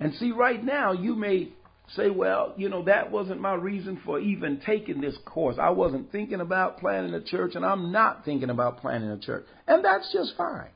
And 0.00 0.14
see, 0.14 0.32
right 0.32 0.62
now, 0.62 0.92
you 0.92 1.14
may 1.14 1.48
say, 1.96 2.10
well, 2.10 2.54
you 2.56 2.68
know, 2.68 2.84
that 2.84 3.10
wasn't 3.10 3.40
my 3.40 3.54
reason 3.54 4.00
for 4.04 4.20
even 4.20 4.60
taking 4.64 5.00
this 5.00 5.16
course. 5.24 5.56
I 5.60 5.70
wasn't 5.70 6.12
thinking 6.12 6.40
about 6.40 6.78
planting 6.78 7.14
a 7.14 7.20
church, 7.20 7.54
and 7.54 7.64
I'm 7.64 7.92
not 7.92 8.24
thinking 8.24 8.50
about 8.50 8.80
planting 8.80 9.10
a 9.10 9.18
church. 9.18 9.44
And 9.66 9.84
that's 9.84 10.12
just 10.12 10.36
fine. 10.36 10.70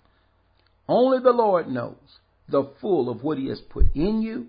Only 0.88 1.20
the 1.20 1.30
Lord 1.30 1.68
knows 1.68 1.96
the 2.48 2.70
full 2.80 3.08
of 3.08 3.22
what 3.22 3.38
He 3.38 3.48
has 3.48 3.60
put 3.60 3.94
in 3.94 4.22
you, 4.22 4.48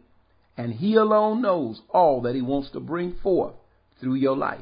and 0.58 0.74
He 0.74 0.96
alone 0.96 1.42
knows 1.42 1.82
all 1.90 2.22
that 2.22 2.36
He 2.36 2.42
wants 2.42 2.72
to 2.72 2.80
bring 2.80 3.16
forth 3.24 3.56
through 4.00 4.16
your 4.16 4.38
life. 4.38 4.60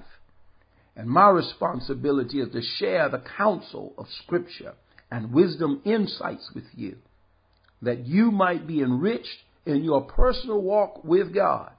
And 0.95 1.09
my 1.09 1.29
responsibility 1.29 2.39
is 2.39 2.51
to 2.51 2.61
share 2.77 3.09
the 3.09 3.23
counsel 3.37 3.93
of 3.97 4.05
Scripture 4.23 4.73
and 5.09 5.33
wisdom 5.33 5.81
insights 5.85 6.49
with 6.53 6.65
you, 6.75 6.97
that 7.81 8.05
you 8.05 8.31
might 8.31 8.67
be 8.67 8.81
enriched 8.81 9.27
in 9.65 9.83
your 9.83 10.01
personal 10.01 10.61
walk 10.61 11.03
with 11.03 11.33
God. 11.33 11.71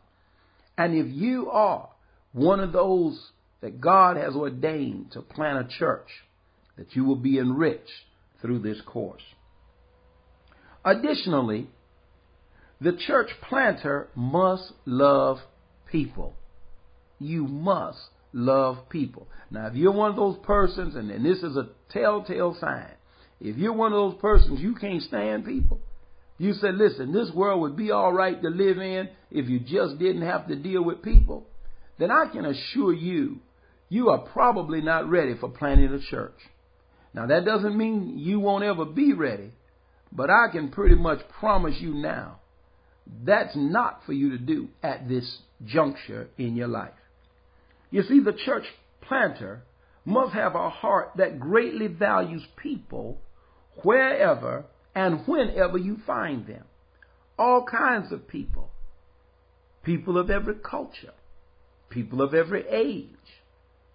And 0.77 0.95
if 0.95 1.07
you 1.11 1.51
are 1.51 1.89
one 2.33 2.61
of 2.61 2.73
those 2.73 3.31
that 3.61 3.81
God 3.81 4.17
has 4.17 4.35
ordained 4.35 5.13
to 5.13 5.23
plant 5.23 5.67
a 5.67 5.79
church, 5.79 6.09
that 6.77 6.95
you 6.97 7.05
will 7.05 7.17
be 7.17 7.39
enriched 7.39 7.91
through 8.41 8.59
this 8.59 8.81
course. 8.87 9.23
Additionally, 10.85 11.69
the 12.83 12.93
church 13.07 13.31
planter 13.49 14.09
must 14.17 14.73
love 14.87 15.39
people. 15.91 16.35
You 17.21 17.47
must 17.47 17.99
love 18.33 18.89
people. 18.89 19.29
Now, 19.51 19.69
if 19.69 19.75
you're 19.75 19.93
one 19.93 20.11
of 20.11 20.17
those 20.17 20.39
persons, 20.43 20.97
and, 20.97 21.11
and 21.11 21.25
this 21.25 21.39
is 21.39 21.57
a 21.57 21.69
telltale 21.91 22.57
sign, 22.59 22.91
if 23.41 23.57
you're 23.57 23.73
one 23.73 23.93
of 23.93 24.13
those 24.13 24.21
persons 24.21 24.61
you 24.61 24.75
can't 24.75 25.03
stand 25.03 25.45
people, 25.45 25.79
you 26.39 26.55
said, 26.55 26.75
listen, 26.75 27.13
this 27.13 27.31
world 27.33 27.61
would 27.61 27.77
be 27.77 27.93
all 27.93 28.13
right 28.13 28.41
to 28.43 28.49
live 28.49 28.79
in 28.79 29.09
if 29.31 29.49
you 29.49 29.61
just 29.61 29.99
didn't 29.99 30.23
have 30.23 30.49
to 30.49 30.57
deal 30.57 30.83
with 30.83 31.03
people, 31.03 31.47
then 31.99 32.11
I 32.11 32.27
can 32.33 32.45
assure 32.45 32.93
you, 32.93 33.39
you 33.91 34.09
are 34.09 34.19
probably 34.19 34.81
not 34.81 35.09
ready 35.09 35.37
for 35.39 35.51
planting 35.51 35.93
a 35.93 36.01
church. 36.11 36.39
Now, 37.15 37.27
that 37.27 37.45
doesn't 37.45 37.77
mean 37.77 38.19
you 38.19 38.41
won't 38.41 38.65
ever 38.65 38.87
be 38.87 39.13
ready, 39.13 39.53
but 40.11 40.31
I 40.31 40.47
can 40.51 40.71
pretty 40.71 40.97
much 40.97 41.21
promise 41.39 41.77
you 41.79 41.95
now 41.95 42.39
that's 43.25 43.55
not 43.57 44.01
for 44.07 44.13
you 44.13 44.31
to 44.31 44.39
do 44.39 44.69
at 44.83 45.09
this 45.09 45.39
juncture 45.65 46.29
in 46.39 46.57
your 46.57 46.69
life. 46.69 46.91
You 47.91 48.03
see, 48.03 48.21
the 48.21 48.33
church 48.33 48.65
planter 49.03 49.63
must 50.05 50.33
have 50.33 50.55
a 50.55 50.71
heart 50.71 51.13
that 51.17 51.39
greatly 51.39 51.87
values 51.87 52.43
people 52.57 53.19
wherever 53.83 54.65
and 54.95 55.27
whenever 55.27 55.79
you 55.79 55.99
find 56.07 56.47
them. 56.47 56.65
All 57.39 57.65
kinds 57.65 58.13
of 58.13 58.29
people. 58.29 58.71
People 59.83 60.19
of 60.19 60.31
every 60.31 60.55
culture. 60.55 61.15
People 61.91 62.23
of 62.23 62.35
every 62.35 62.67
age. 62.69 63.09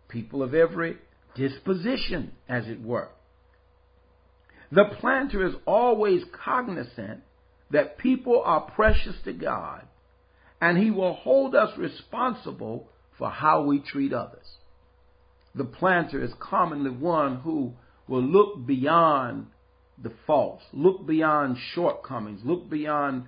People 0.10 0.44
of 0.44 0.54
every 0.54 0.98
disposition, 1.36 2.32
as 2.48 2.68
it 2.68 2.82
were. 2.82 3.10
The 4.72 4.86
planter 5.00 5.46
is 5.46 5.54
always 5.66 6.24
cognizant 6.44 7.22
that 7.72 7.98
people 7.98 8.42
are 8.44 8.62
precious 8.62 9.16
to 9.26 9.34
God, 9.34 9.86
and 10.62 10.78
He 10.78 10.92
will 10.92 11.14
hold 11.14 11.56
us 11.56 11.78
responsible 11.78 12.88
for 13.18 13.30
how 13.30 13.64
we 13.64 13.80
treat 13.80 14.14
others. 14.14 14.46
The 15.56 15.66
planter 15.66 16.24
is 16.24 16.32
commonly 16.40 16.92
one 16.92 17.38
who 17.38 17.74
will 18.08 18.24
look 18.24 18.66
beyond 18.66 19.48
the 20.02 20.14
faults, 20.26 20.64
look 20.72 21.06
beyond 21.06 21.58
shortcomings, 21.74 22.42
look 22.44 22.70
beyond 22.70 23.26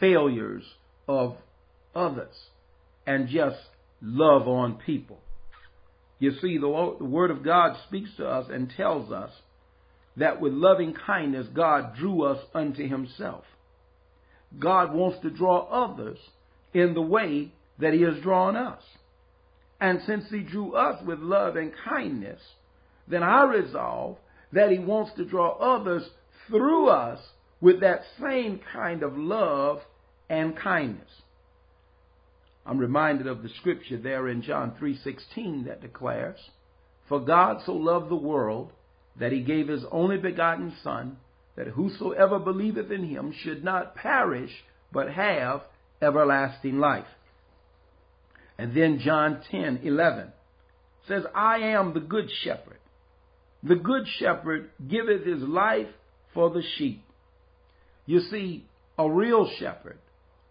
failures 0.00 0.64
of 1.06 1.36
others, 1.94 2.34
and 3.06 3.28
just 3.28 3.58
love 4.02 4.48
on 4.48 4.74
people. 4.84 5.20
You 6.18 6.32
see, 6.40 6.58
the, 6.58 6.96
the 6.98 7.04
Word 7.04 7.30
of 7.30 7.44
God 7.44 7.76
speaks 7.86 8.10
to 8.16 8.26
us 8.26 8.48
and 8.50 8.72
tells 8.76 9.12
us 9.12 9.30
that 10.16 10.40
with 10.40 10.52
loving 10.52 10.94
kindness 11.06 11.46
God 11.54 11.94
drew 11.96 12.24
us 12.24 12.44
unto 12.52 12.88
Himself. 12.88 13.44
God 14.58 14.94
wants 14.94 15.20
to 15.22 15.30
draw 15.30 15.60
others 15.68 16.18
in 16.72 16.94
the 16.94 17.02
way 17.02 17.52
that 17.78 17.92
He 17.92 18.02
has 18.02 18.20
drawn 18.22 18.56
us. 18.56 18.82
And 19.80 20.00
since 20.06 20.24
He 20.30 20.40
drew 20.40 20.74
us 20.74 21.02
with 21.04 21.18
love 21.18 21.56
and 21.56 21.72
kindness, 21.84 22.40
then 23.06 23.22
I 23.22 23.44
resolve 23.44 24.16
that 24.52 24.70
He 24.70 24.78
wants 24.78 25.12
to 25.16 25.24
draw 25.24 25.50
others 25.58 26.08
through 26.48 26.88
us 26.88 27.20
with 27.60 27.80
that 27.80 28.02
same 28.20 28.60
kind 28.72 29.02
of 29.02 29.16
love 29.16 29.80
and 30.28 30.56
kindness. 30.56 31.10
I'm 32.64 32.78
reminded 32.78 33.26
of 33.26 33.42
the 33.42 33.48
scripture 33.60 33.96
there 33.96 34.28
in 34.28 34.42
John 34.42 34.72
3:16 34.72 35.64
that 35.64 35.80
declares, 35.80 36.50
"For 37.08 37.18
God 37.18 37.62
so 37.62 37.74
loved 37.74 38.10
the 38.10 38.16
world 38.16 38.72
that 39.16 39.32
he 39.32 39.40
gave 39.40 39.68
his 39.68 39.84
only 39.86 40.18
begotten 40.18 40.72
son, 40.82 41.18
that 41.58 41.66
whosoever 41.66 42.38
believeth 42.38 42.88
in 42.92 43.02
him 43.02 43.32
should 43.32 43.64
not 43.64 43.96
perish, 43.96 44.52
but 44.92 45.10
have 45.10 45.60
everlasting 46.00 46.78
life." 46.78 47.08
And 48.56 48.72
then 48.72 49.00
John 49.00 49.42
10:11 49.50 50.32
says, 51.08 51.26
"I 51.34 51.58
am 51.58 51.94
the 51.94 52.00
good 52.00 52.30
shepherd. 52.30 52.78
The 53.64 53.74
good 53.74 54.06
shepherd 54.06 54.70
giveth 54.86 55.24
his 55.24 55.42
life 55.42 55.92
for 56.32 56.48
the 56.48 56.62
sheep." 56.62 57.02
You 58.06 58.20
see, 58.20 58.64
a 58.96 59.10
real 59.10 59.48
shepherd 59.58 59.98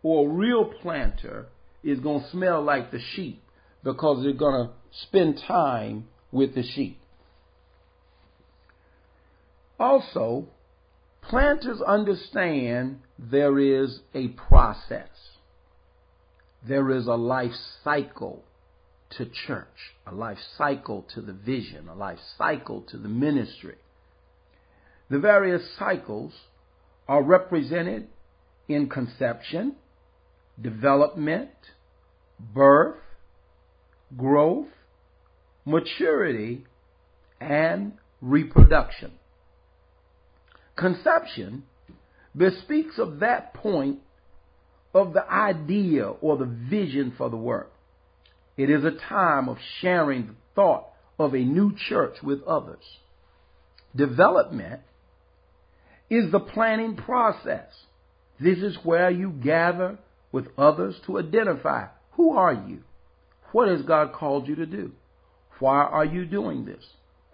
or 0.03 0.27
a 0.27 0.29
real 0.29 0.65
planter 0.65 1.47
is 1.83 2.01
going 2.01 2.23
to 2.23 2.29
smell 2.31 2.61
like 2.61 2.91
the 2.91 2.99
sheep 2.99 3.41
because 3.81 4.23
they're 4.23 4.33
going 4.33 4.67
to 4.67 4.73
spend 4.91 5.37
time 5.47 6.09
with 6.33 6.53
the 6.53 6.63
sheep. 6.63 6.99
Also, 9.79 10.47
planters 11.29 11.81
understand 11.81 12.99
there 13.19 13.59
is 13.59 13.99
a 14.13 14.29
process. 14.29 15.09
There 16.67 16.91
is 16.91 17.07
a 17.07 17.15
life 17.15 17.53
cycle 17.83 18.43
to 19.11 19.25
church, 19.47 19.95
a 20.05 20.13
life 20.13 20.39
cycle 20.57 21.05
to 21.13 21.21
the 21.21 21.33
vision, 21.33 21.87
a 21.87 21.95
life 21.95 22.19
cycle 22.37 22.81
to 22.89 22.97
the 22.97 23.09
ministry. 23.09 23.75
The 25.09 25.19
various 25.19 25.61
cycles 25.77 26.33
are 27.07 27.23
represented 27.23 28.07
in 28.67 28.89
conception, 28.89 29.75
development, 30.61 31.51
birth, 32.39 32.97
growth, 34.17 34.67
maturity, 35.65 36.65
and 37.39 37.93
reproduction. 38.21 39.11
Conception 40.77 41.63
bespeaks 42.35 42.97
of 42.99 43.19
that 43.19 43.53
point 43.53 43.99
of 44.93 45.13
the 45.13 45.29
idea 45.29 46.07
or 46.07 46.37
the 46.37 46.45
vision 46.45 47.13
for 47.17 47.29
the 47.29 47.35
work. 47.37 47.71
It 48.55 48.69
is 48.69 48.83
a 48.83 48.91
time 49.09 49.49
of 49.49 49.57
sharing 49.81 50.27
the 50.27 50.35
thought 50.55 50.87
of 51.19 51.33
a 51.33 51.39
new 51.39 51.73
church 51.89 52.17
with 52.23 52.43
others. 52.43 52.83
Development 53.95 54.81
is 56.09 56.31
the 56.31 56.39
planning 56.39 56.95
process. 56.95 57.69
This 58.39 58.59
is 58.59 58.77
where 58.83 59.09
you 59.09 59.31
gather 59.31 59.97
with 60.31 60.47
others 60.57 60.95
to 61.05 61.19
identify 61.19 61.87
who 62.11 62.35
are 62.35 62.53
you? 62.53 62.83
What 63.51 63.69
has 63.69 63.81
God 63.83 64.13
called 64.13 64.47
you 64.47 64.55
to 64.55 64.65
do? 64.65 64.91
Why 65.59 65.83
are 65.83 66.05
you 66.05 66.25
doing 66.25 66.65
this? 66.65 66.83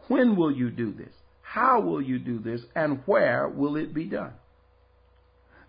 When 0.07 0.35
will 0.35 0.51
you 0.51 0.69
do 0.69 0.93
this? 0.93 1.13
How 1.53 1.81
will 1.81 2.01
you 2.01 2.17
do 2.17 2.39
this? 2.39 2.61
And 2.73 3.01
where 3.05 3.47
will 3.47 3.75
it 3.75 3.93
be 3.93 4.05
done? 4.05 4.31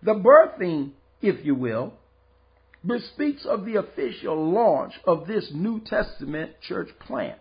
The 0.01 0.15
birthing, 0.15 0.93
if 1.21 1.45
you 1.45 1.53
will, 1.53 1.93
bespeaks 2.83 3.45
of 3.45 3.65
the 3.65 3.75
official 3.75 4.51
launch 4.51 4.93
of 5.05 5.27
this 5.27 5.51
New 5.53 5.79
Testament 5.81 6.53
church 6.67 6.89
plant 6.97 7.37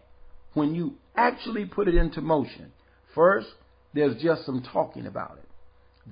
when 0.52 0.74
you 0.74 0.92
actually 1.16 1.64
put 1.64 1.88
it 1.88 1.94
into 1.94 2.20
motion. 2.20 2.70
First, 3.14 3.48
there's 3.94 4.20
just 4.22 4.44
some 4.44 4.62
talking 4.62 5.06
about 5.06 5.38
it. 5.38 5.48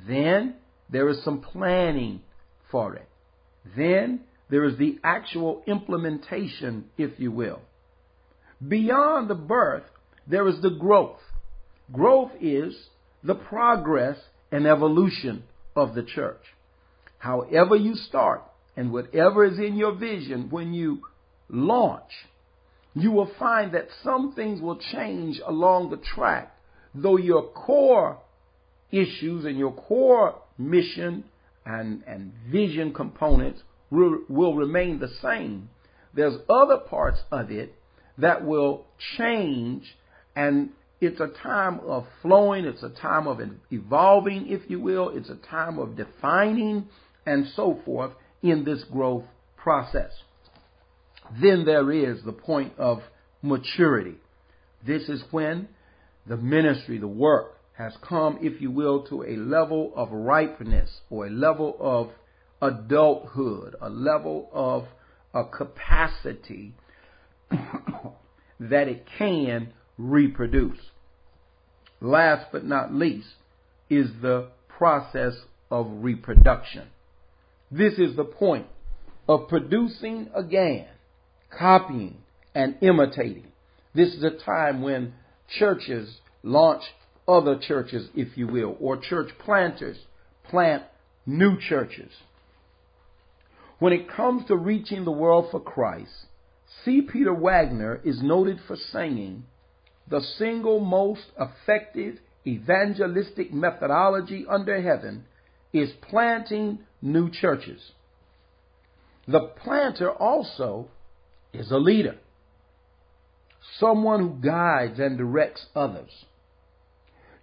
Then, 0.09 0.55
there 0.89 1.11
is 1.11 1.23
some 1.23 1.43
planning 1.43 2.23
for 2.71 2.95
it. 2.97 3.09
Then, 3.77 4.21
there 4.49 4.65
is 4.65 4.79
the 4.79 4.99
actual 5.05 5.63
implementation, 5.67 6.87
if 6.97 7.21
you 7.21 7.31
will. 7.31 7.61
Beyond 8.67 9.29
the 9.29 9.35
birth, 9.35 9.85
there 10.27 10.49
is 10.49 10.63
the 10.63 10.71
growth. 10.71 11.19
Growth 11.93 12.33
is 12.41 12.75
the 13.23 13.35
progress 13.35 14.19
and 14.51 14.67
evolution 14.67 15.45
of 15.77 15.95
the 15.95 16.03
church. 16.03 16.43
However 17.19 17.77
you 17.77 17.95
start 17.95 18.43
and 18.77 18.93
whatever 18.93 19.45
is 19.45 19.59
in 19.59 19.77
your 19.77 19.95
vision 19.95 20.49
when 20.51 20.73
you 20.73 21.03
launch, 21.49 22.11
you 22.95 23.11
will 23.11 23.31
find 23.39 23.73
that 23.73 23.89
some 24.03 24.33
things 24.35 24.61
will 24.61 24.77
change 24.77 25.41
along 25.47 25.91
the 25.91 25.97
track, 25.97 26.55
though 26.95 27.17
your 27.17 27.43
core 27.43 28.19
issues 28.91 29.45
and 29.45 29.59
your 29.59 29.73
core 29.73 30.41
mission 30.59 31.25
and, 31.65 32.03
and 32.07 32.33
vision 32.51 32.93
components 32.93 33.63
will 33.91 34.19
will 34.29 34.55
remain 34.55 34.99
the 34.99 35.09
same. 35.23 35.69
There's 36.15 36.35
other 36.49 36.79
parts 36.79 37.21
of 37.31 37.51
it 37.51 37.75
that 38.19 38.45
will 38.45 38.87
change 39.17 39.85
and 40.35 40.71
It's 41.03 41.19
a 41.19 41.27
time 41.43 41.81
of 41.81 42.07
flowing. 42.23 42.65
It's 42.65 42.85
a 42.85 42.89
time 42.89 43.27
of 43.27 43.41
evolving, 43.73 44.47
if 44.47 44.71
you 44.71 44.79
will. 44.79 45.09
It's 45.09 45.31
a 45.31 45.49
time 45.51 45.81
of 45.81 45.97
defining 45.97 46.87
and 47.27 47.49
so 47.57 47.81
forth 47.85 48.13
in 48.41 48.65
this 48.65 48.85
growth 48.85 49.25
process. 49.57 50.13
Then 51.43 51.65
there 51.65 51.91
is 51.91 52.23
the 52.23 52.31
point 52.31 52.75
of 52.79 53.01
maturity. 53.43 54.15
This 54.87 55.09
is 55.09 55.25
when 55.33 55.67
the 56.29 56.37
ministry, 56.37 56.99
the 56.99 57.09
work, 57.09 57.59
has 57.73 57.95
come, 58.09 58.39
if 58.41 58.61
you 58.61 58.71
will, 58.71 59.03
to 59.09 59.25
a 59.25 59.35
level 59.35 59.93
of 59.97 60.13
ripeness 60.13 61.01
or 61.11 61.27
a 61.27 61.31
level 61.31 61.77
of 61.81 62.11
adulthood, 62.61 63.75
a 63.81 63.91
level 63.91 64.49
of 64.53 64.85
a 65.35 65.45
capacity 65.45 66.75
that 67.51 68.87
it 68.87 69.05
can 69.19 69.73
reproduce. 69.99 70.79
Last 72.03 72.47
but 72.51 72.65
not 72.65 72.93
least 72.93 73.29
is 73.89 74.09
the 74.21 74.49
process 74.69 75.35
of 75.71 75.87
reproduction. 75.89 76.89
This 77.71 77.95
is 77.95 78.17
the 78.17 78.25
point 78.25 78.67
of 79.29 79.47
producing 79.49 80.29
again, 80.35 80.89
copying, 81.57 82.17
and 82.57 82.75
imitating. 82.81 83.47
This 83.95 84.15
is 84.15 84.25
a 84.25 84.31
time 84.45 84.83
when 84.83 85.15
churches 85.59 86.19
launch 86.43 86.83
other 87.29 87.57
churches, 87.57 88.09
if 88.17 88.37
you 88.37 88.49
will, 88.49 88.77
or 88.81 88.97
church 88.97 89.31
planters 89.39 89.99
plant 90.43 90.83
new 91.25 91.57
churches. 91.57 92.11
When 93.79 93.93
it 93.93 94.11
comes 94.11 94.49
to 94.49 94.57
reaching 94.57 95.05
the 95.05 95.13
world 95.13 95.53
for 95.53 95.61
Christ, 95.61 96.27
C. 96.85 97.01
Peter 97.01 97.33
Wagner 97.33 98.01
is 98.05 98.21
noted 98.21 98.59
for 98.67 98.77
saying, 98.77 99.45
the 100.09 100.21
single 100.39 100.81
most 100.81 101.27
effective 101.39 102.19
evangelistic 102.47 103.53
methodology 103.53 104.45
under 104.49 104.81
heaven 104.81 105.25
is 105.73 105.91
planting 106.11 106.81
new 107.01 107.31
churches. 107.31 107.81
The 109.27 109.41
planter 109.63 110.11
also 110.11 110.89
is 111.53 111.71
a 111.71 111.79
leader, 111.79 112.17
someone 113.79 114.21
who 114.21 114.41
guides 114.43 114.99
and 114.99 115.17
directs 115.17 115.67
others. 115.75 116.11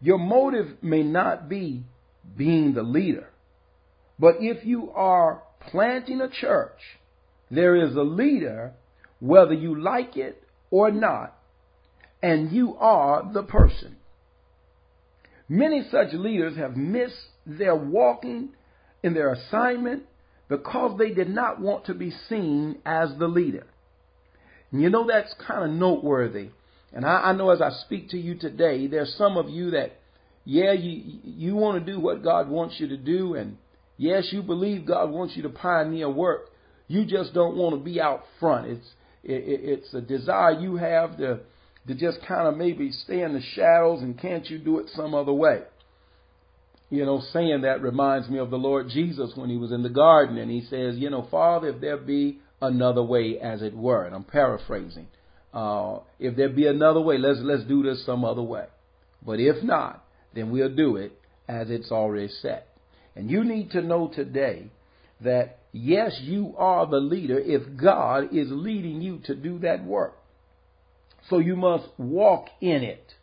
Your 0.02 0.18
motive 0.18 0.82
may 0.82 1.04
not 1.04 1.50
be 1.50 1.84
being 2.38 2.74
the 2.74 2.84
leader, 2.84 3.30
but 4.18 4.36
if 4.40 4.66
you 4.66 4.92
are 4.92 5.42
planting 5.72 6.22
a 6.22 6.30
church, 6.30 6.80
there 7.50 7.76
is 7.76 7.96
a 7.96 8.02
leader, 8.02 8.74
whether 9.20 9.54
you 9.54 9.82
like 9.82 10.18
it 10.18 10.44
or 10.70 10.92
not, 10.92 11.39
and 12.22 12.52
you 12.52 12.76
are 12.78 13.30
the 13.34 13.44
person. 13.44 13.96
Many 15.48 15.88
such 15.90 16.14
leaders 16.14 16.58
have 16.58 16.78
missed 16.78 17.16
their 17.46 17.76
walking 17.76 18.50
in 19.02 19.14
their 19.14 19.34
assignment 19.34 20.04
because 20.48 20.98
they 20.98 21.12
did 21.12 21.30
not 21.30 21.60
want 21.60 21.86
to 21.86 21.94
be 21.94 22.12
seen 22.28 22.78
as 22.86 23.10
the 23.18 23.28
leader. 23.28 23.66
And 24.72 24.82
you 24.82 24.90
know, 24.90 25.08
that's 25.08 25.34
kind 25.48 25.64
of 25.64 25.72
noteworthy. 25.72 26.50
And 26.94 27.06
I, 27.06 27.30
I 27.30 27.34
know 27.34 27.50
as 27.52 27.62
I 27.62 27.70
speak 27.86 28.10
to 28.10 28.18
you 28.18 28.36
today, 28.36 28.88
there's 28.88 29.14
some 29.16 29.38
of 29.38 29.50
you 29.50 29.72
that, 29.72 29.94
yeah, 30.46 30.74
you, 30.74 31.20
you 31.24 31.56
want 31.56 31.84
to 31.84 31.92
do 31.92 32.00
what 32.00 32.24
God 32.24 32.50
wants 32.50 32.76
you 32.80 32.88
to 32.90 32.98
do. 32.98 33.36
And 33.36 33.58
yes, 33.98 34.28
you 34.32 34.42
believe 34.42 34.86
God 34.86 35.12
wants 35.12 35.36
you 35.36 35.44
to 35.44 35.50
pioneer 35.50 36.10
work. 36.10 36.50
You 36.88 37.06
just 37.06 37.34
don't 37.34 37.56
want 37.56 37.76
to 37.76 37.84
be 37.84 38.02
out 38.02 38.24
front. 38.40 38.68
It's, 38.68 38.88
it, 39.24 39.82
it's 39.84 39.94
a 39.94 40.02
desire 40.02 40.60
you 40.60 40.78
have 40.78 41.18
to, 41.18 41.40
to 41.88 41.96
just 41.96 42.20
kind 42.28 42.48
of 42.48 42.58
maybe 42.58 42.92
stay 42.92 43.22
in 43.22 43.34
the 43.34 43.42
shadows 43.56 44.02
and 44.02 44.20
can't 44.20 44.50
you 44.50 44.58
do 44.58 44.80
it 44.80 44.90
some 44.96 45.16
other 45.16 45.34
way? 45.34 45.64
You 46.90 47.06
know, 47.06 47.22
saying 47.34 47.62
that 47.62 47.82
reminds 47.82 48.30
me 48.30 48.40
of 48.40 48.50
the 48.50 48.58
Lord 48.58 48.90
Jesus 48.90 49.32
when 49.36 49.50
he 49.50 49.58
was 49.58 49.72
in 49.72 49.84
the 49.84 49.90
garden 49.90 50.38
and 50.38 50.50
he 50.50 50.62
says, 50.62 50.96
you 50.98 51.10
know, 51.10 51.28
Father, 51.30 51.70
if 51.70 51.82
there 51.82 51.98
be 51.98 52.40
another 52.62 53.04
way, 53.04 53.40
as 53.40 53.62
it 53.62 53.76
were. 53.76 54.06
And 54.06 54.16
I'm 54.16 54.24
paraphrasing. 54.24 55.08
Uh, 55.54 56.00
if 56.20 56.36
there 56.36 56.50
be 56.50 56.68
another 56.68 57.02
way, 57.02 57.18
let's 57.18 57.40
let's 57.42 57.64
do 57.64 57.84
this 57.84 58.06
some 58.06 58.24
other 58.24 58.42
way. 58.42 58.66
But 59.26 59.40
if 59.40 59.64
not, 59.64 60.04
then 60.34 60.52
we'll 60.52 60.76
do 60.76 60.96
it 60.98 61.14
as 61.48 61.70
it's 61.70 61.92
already 61.92 62.28
set. 62.42 62.68
And 63.16 63.30
you 63.30 63.44
need 63.44 63.72
to 63.72 63.82
know 63.82 64.12
today 64.14 64.68
that 65.22 65.60
yes, 65.72 66.18
you 66.22 66.54
are 66.58 66.86
the 66.86 67.00
leader 67.00 67.40
if 67.40 67.64
God 67.82 68.36
is 68.36 68.48
leading 68.50 69.02
you 69.02 69.20
to 69.26 69.36
do 69.36 69.60
that 69.60 69.84
work. 69.84 70.16
So 71.30 71.40
you 71.40 71.56
must 71.56 71.88
walk 71.98 72.48
in 72.62 72.84
it. 72.84 73.14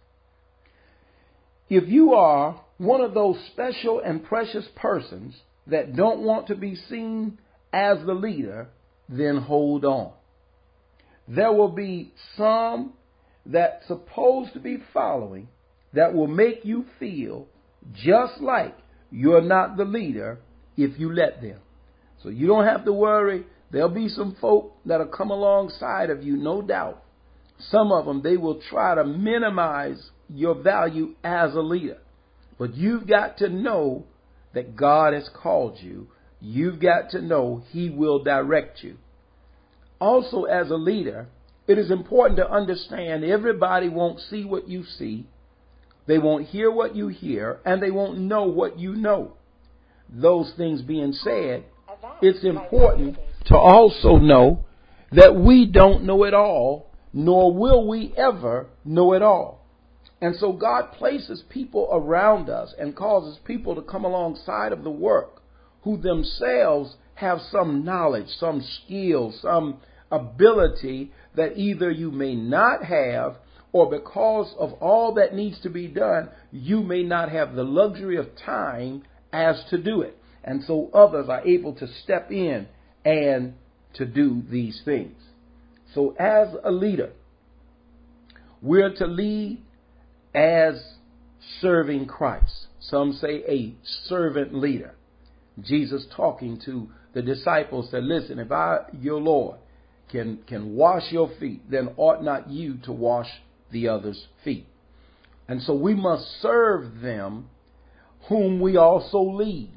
If 1.68 1.88
you 1.88 2.14
are 2.14 2.60
one 2.78 3.00
of 3.00 3.14
those 3.14 3.36
special 3.52 4.00
and 4.00 4.24
precious 4.24 4.66
persons 4.76 5.34
that 5.66 5.96
don't 5.96 6.20
want 6.20 6.46
to 6.48 6.54
be 6.54 6.76
seen 6.88 7.38
as 7.72 7.98
the 8.06 8.14
leader, 8.14 8.68
then 9.08 9.38
hold 9.38 9.84
on. 9.84 10.12
There 11.26 11.52
will 11.52 11.72
be 11.72 12.12
some 12.36 12.92
that 13.46 13.82
supposed 13.88 14.52
to 14.52 14.60
be 14.60 14.78
following 14.92 15.48
that 15.92 16.14
will 16.14 16.28
make 16.28 16.64
you 16.64 16.84
feel 17.00 17.46
just 17.92 18.40
like 18.40 18.76
you're 19.10 19.40
not 19.40 19.76
the 19.76 19.84
leader 19.84 20.38
if 20.76 20.98
you 20.98 21.12
let 21.12 21.40
them. 21.40 21.58
So 22.22 22.28
you 22.28 22.46
don't 22.46 22.66
have 22.66 22.84
to 22.84 22.92
worry. 22.92 23.44
There'll 23.70 23.88
be 23.88 24.08
some 24.08 24.36
folk 24.40 24.76
that'll 24.84 25.06
come 25.06 25.30
alongside 25.30 26.10
of 26.10 26.22
you, 26.22 26.36
no 26.36 26.62
doubt. 26.62 27.02
Some 27.58 27.92
of 27.92 28.04
them, 28.04 28.22
they 28.22 28.36
will 28.36 28.60
try 28.70 28.94
to 28.94 29.04
minimize 29.04 30.10
your 30.28 30.54
value 30.54 31.14
as 31.24 31.54
a 31.54 31.60
leader. 31.60 31.98
But 32.58 32.74
you've 32.74 33.06
got 33.06 33.38
to 33.38 33.48
know 33.48 34.04
that 34.54 34.76
God 34.76 35.12
has 35.12 35.28
called 35.34 35.78
you 35.80 36.08
You've 36.40 36.80
got 36.80 37.10
to 37.10 37.22
know 37.22 37.62
He 37.70 37.90
will 37.90 38.22
direct 38.22 38.82
you. 38.82 38.96
Also, 39.98 40.44
as 40.44 40.70
a 40.70 40.76
leader, 40.76 41.28
it 41.66 41.78
is 41.78 41.90
important 41.90 42.38
to 42.38 42.50
understand 42.50 43.24
everybody 43.24 43.88
won't 43.88 44.20
see 44.20 44.44
what 44.44 44.68
you 44.68 44.84
see, 44.84 45.26
they 46.06 46.18
won't 46.18 46.46
hear 46.46 46.70
what 46.70 46.94
you 46.94 47.08
hear, 47.08 47.58
and 47.64 47.82
they 47.82 47.90
won't 47.90 48.18
know 48.18 48.44
what 48.44 48.78
you 48.78 48.94
know. 48.94 49.32
Those 50.08 50.52
things 50.56 50.82
being 50.82 51.12
said, 51.12 51.64
it's 52.22 52.44
important 52.44 53.16
to 53.46 53.56
also 53.56 54.16
know 54.18 54.64
that 55.12 55.34
we 55.34 55.66
don't 55.66 56.04
know 56.04 56.24
it 56.24 56.34
all, 56.34 56.90
nor 57.16 57.50
will 57.50 57.88
we 57.88 58.12
ever 58.14 58.66
know 58.84 59.14
it 59.14 59.22
all. 59.22 59.64
And 60.20 60.36
so 60.36 60.52
God 60.52 60.92
places 60.92 61.42
people 61.48 61.88
around 61.90 62.50
us 62.50 62.74
and 62.78 62.94
causes 62.94 63.38
people 63.42 63.74
to 63.74 63.80
come 63.80 64.04
alongside 64.04 64.70
of 64.70 64.84
the 64.84 64.90
work 64.90 65.40
who 65.80 65.96
themselves 65.96 66.94
have 67.14 67.38
some 67.50 67.86
knowledge, 67.86 68.26
some 68.38 68.62
skill, 68.62 69.32
some 69.40 69.78
ability 70.10 71.10
that 71.36 71.56
either 71.56 71.90
you 71.90 72.10
may 72.10 72.34
not 72.34 72.84
have 72.84 73.36
or 73.72 73.90
because 73.90 74.54
of 74.58 74.74
all 74.74 75.14
that 75.14 75.34
needs 75.34 75.58
to 75.62 75.70
be 75.70 75.88
done, 75.88 76.28
you 76.52 76.82
may 76.82 77.02
not 77.02 77.32
have 77.32 77.54
the 77.54 77.64
luxury 77.64 78.18
of 78.18 78.26
time 78.44 79.02
as 79.32 79.64
to 79.70 79.78
do 79.78 80.02
it. 80.02 80.18
And 80.44 80.62
so 80.66 80.90
others 80.92 81.30
are 81.30 81.46
able 81.46 81.74
to 81.76 81.88
step 82.04 82.30
in 82.30 82.68
and 83.06 83.54
to 83.94 84.04
do 84.04 84.42
these 84.50 84.82
things. 84.84 85.16
So 85.96 86.14
as 86.18 86.48
a 86.62 86.70
leader, 86.70 87.12
we're 88.60 88.94
to 88.96 89.06
lead 89.06 89.62
as 90.34 90.74
serving 91.62 92.04
Christ. 92.04 92.66
Some 92.80 93.14
say 93.14 93.42
a 93.48 93.74
servant 94.04 94.54
leader. 94.54 94.94
Jesus 95.58 96.06
talking 96.14 96.60
to 96.66 96.90
the 97.14 97.22
disciples 97.22 97.90
said, 97.90 98.04
Listen, 98.04 98.38
if 98.38 98.52
I, 98.52 98.80
your 99.00 99.18
Lord, 99.18 99.56
can, 100.10 100.40
can 100.46 100.76
wash 100.76 101.10
your 101.10 101.30
feet, 101.40 101.62
then 101.70 101.94
ought 101.96 102.22
not 102.22 102.50
you 102.50 102.76
to 102.84 102.92
wash 102.92 103.28
the 103.72 103.88
other's 103.88 104.22
feet. 104.44 104.66
And 105.48 105.62
so 105.62 105.74
we 105.74 105.94
must 105.94 106.26
serve 106.42 107.00
them 107.00 107.48
whom 108.28 108.60
we 108.60 108.76
also 108.76 109.22
lead. 109.22 109.70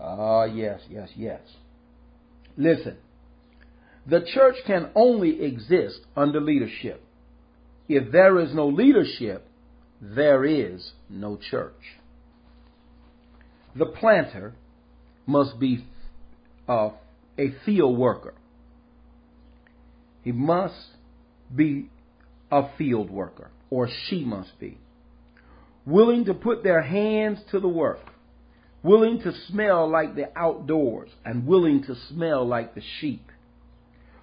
Ah, 0.00 0.40
uh, 0.40 0.44
yes, 0.46 0.80
yes, 0.88 1.10
yes. 1.14 1.40
Listen, 2.56 2.96
the 4.08 4.20
church 4.34 4.56
can 4.66 4.90
only 4.94 5.42
exist 5.42 6.00
under 6.16 6.40
leadership. 6.40 7.04
If 7.88 8.10
there 8.12 8.38
is 8.40 8.54
no 8.54 8.68
leadership, 8.68 9.46
there 10.00 10.44
is 10.44 10.92
no 11.08 11.38
church 11.50 11.74
the 13.78 13.86
planter 13.86 14.54
must 15.26 15.58
be 15.58 15.84
uh, 16.68 16.90
a 17.38 17.54
field 17.64 17.96
worker. 17.96 18.34
He 20.22 20.32
must 20.32 20.74
be 21.54 21.88
a 22.50 22.68
field 22.76 23.10
worker, 23.10 23.50
or 23.70 23.88
she 24.06 24.24
must 24.24 24.58
be. 24.58 24.78
Willing 25.86 26.26
to 26.26 26.34
put 26.34 26.62
their 26.62 26.82
hands 26.82 27.38
to 27.50 27.60
the 27.60 27.68
work, 27.68 28.00
willing 28.82 29.20
to 29.20 29.32
smell 29.48 29.88
like 29.88 30.14
the 30.16 30.26
outdoors, 30.36 31.10
and 31.24 31.46
willing 31.46 31.82
to 31.84 31.94
smell 32.08 32.46
like 32.46 32.74
the 32.74 32.82
sheep. 33.00 33.27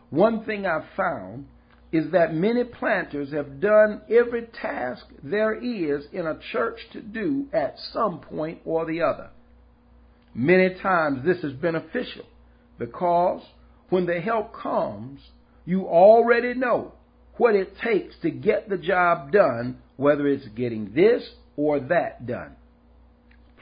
One 0.09 0.43
thing 0.45 0.65
I've 0.65 0.89
found 0.95 1.47
is 1.91 2.11
that 2.11 2.33
many 2.33 2.63
planters 2.63 3.31
have 3.31 3.61
done 3.61 4.01
every 4.09 4.47
task 4.61 5.05
there 5.23 5.53
is 5.53 6.05
in 6.11 6.25
a 6.25 6.39
church 6.51 6.79
to 6.93 7.01
do 7.01 7.47
at 7.53 7.75
some 7.93 8.19
point 8.19 8.59
or 8.65 8.85
the 8.85 9.01
other. 9.01 9.29
Many 10.33 10.75
times 10.81 11.23
this 11.23 11.43
is 11.43 11.53
beneficial 11.53 12.25
because 12.77 13.41
when 13.89 14.05
the 14.05 14.19
help 14.19 14.53
comes, 14.53 15.21
you 15.65 15.87
already 15.87 16.53
know 16.53 16.93
what 17.37 17.55
it 17.55 17.77
takes 17.83 18.15
to 18.21 18.31
get 18.31 18.69
the 18.69 18.77
job 18.77 19.31
done, 19.31 19.77
whether 19.95 20.27
it's 20.27 20.47
getting 20.49 20.93
this 20.93 21.23
or 21.55 21.79
that 21.79 22.25
done. 22.27 22.55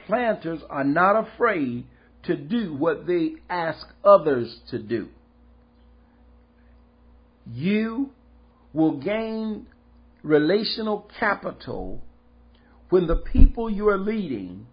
Planters 0.06 0.60
are 0.68 0.84
not 0.84 1.26
afraid 1.26 1.86
to 2.24 2.36
do 2.36 2.74
what 2.74 3.06
they 3.06 3.34
ask 3.48 3.86
others 4.04 4.58
to 4.70 4.78
do. 4.78 5.08
You 7.46 8.10
will 8.72 8.98
gain 8.98 9.66
relational 10.22 11.08
capital 11.18 12.02
when 12.90 13.06
the 13.06 13.16
people 13.16 13.70
you 13.70 13.88
are 13.88 13.98
leading 13.98 14.66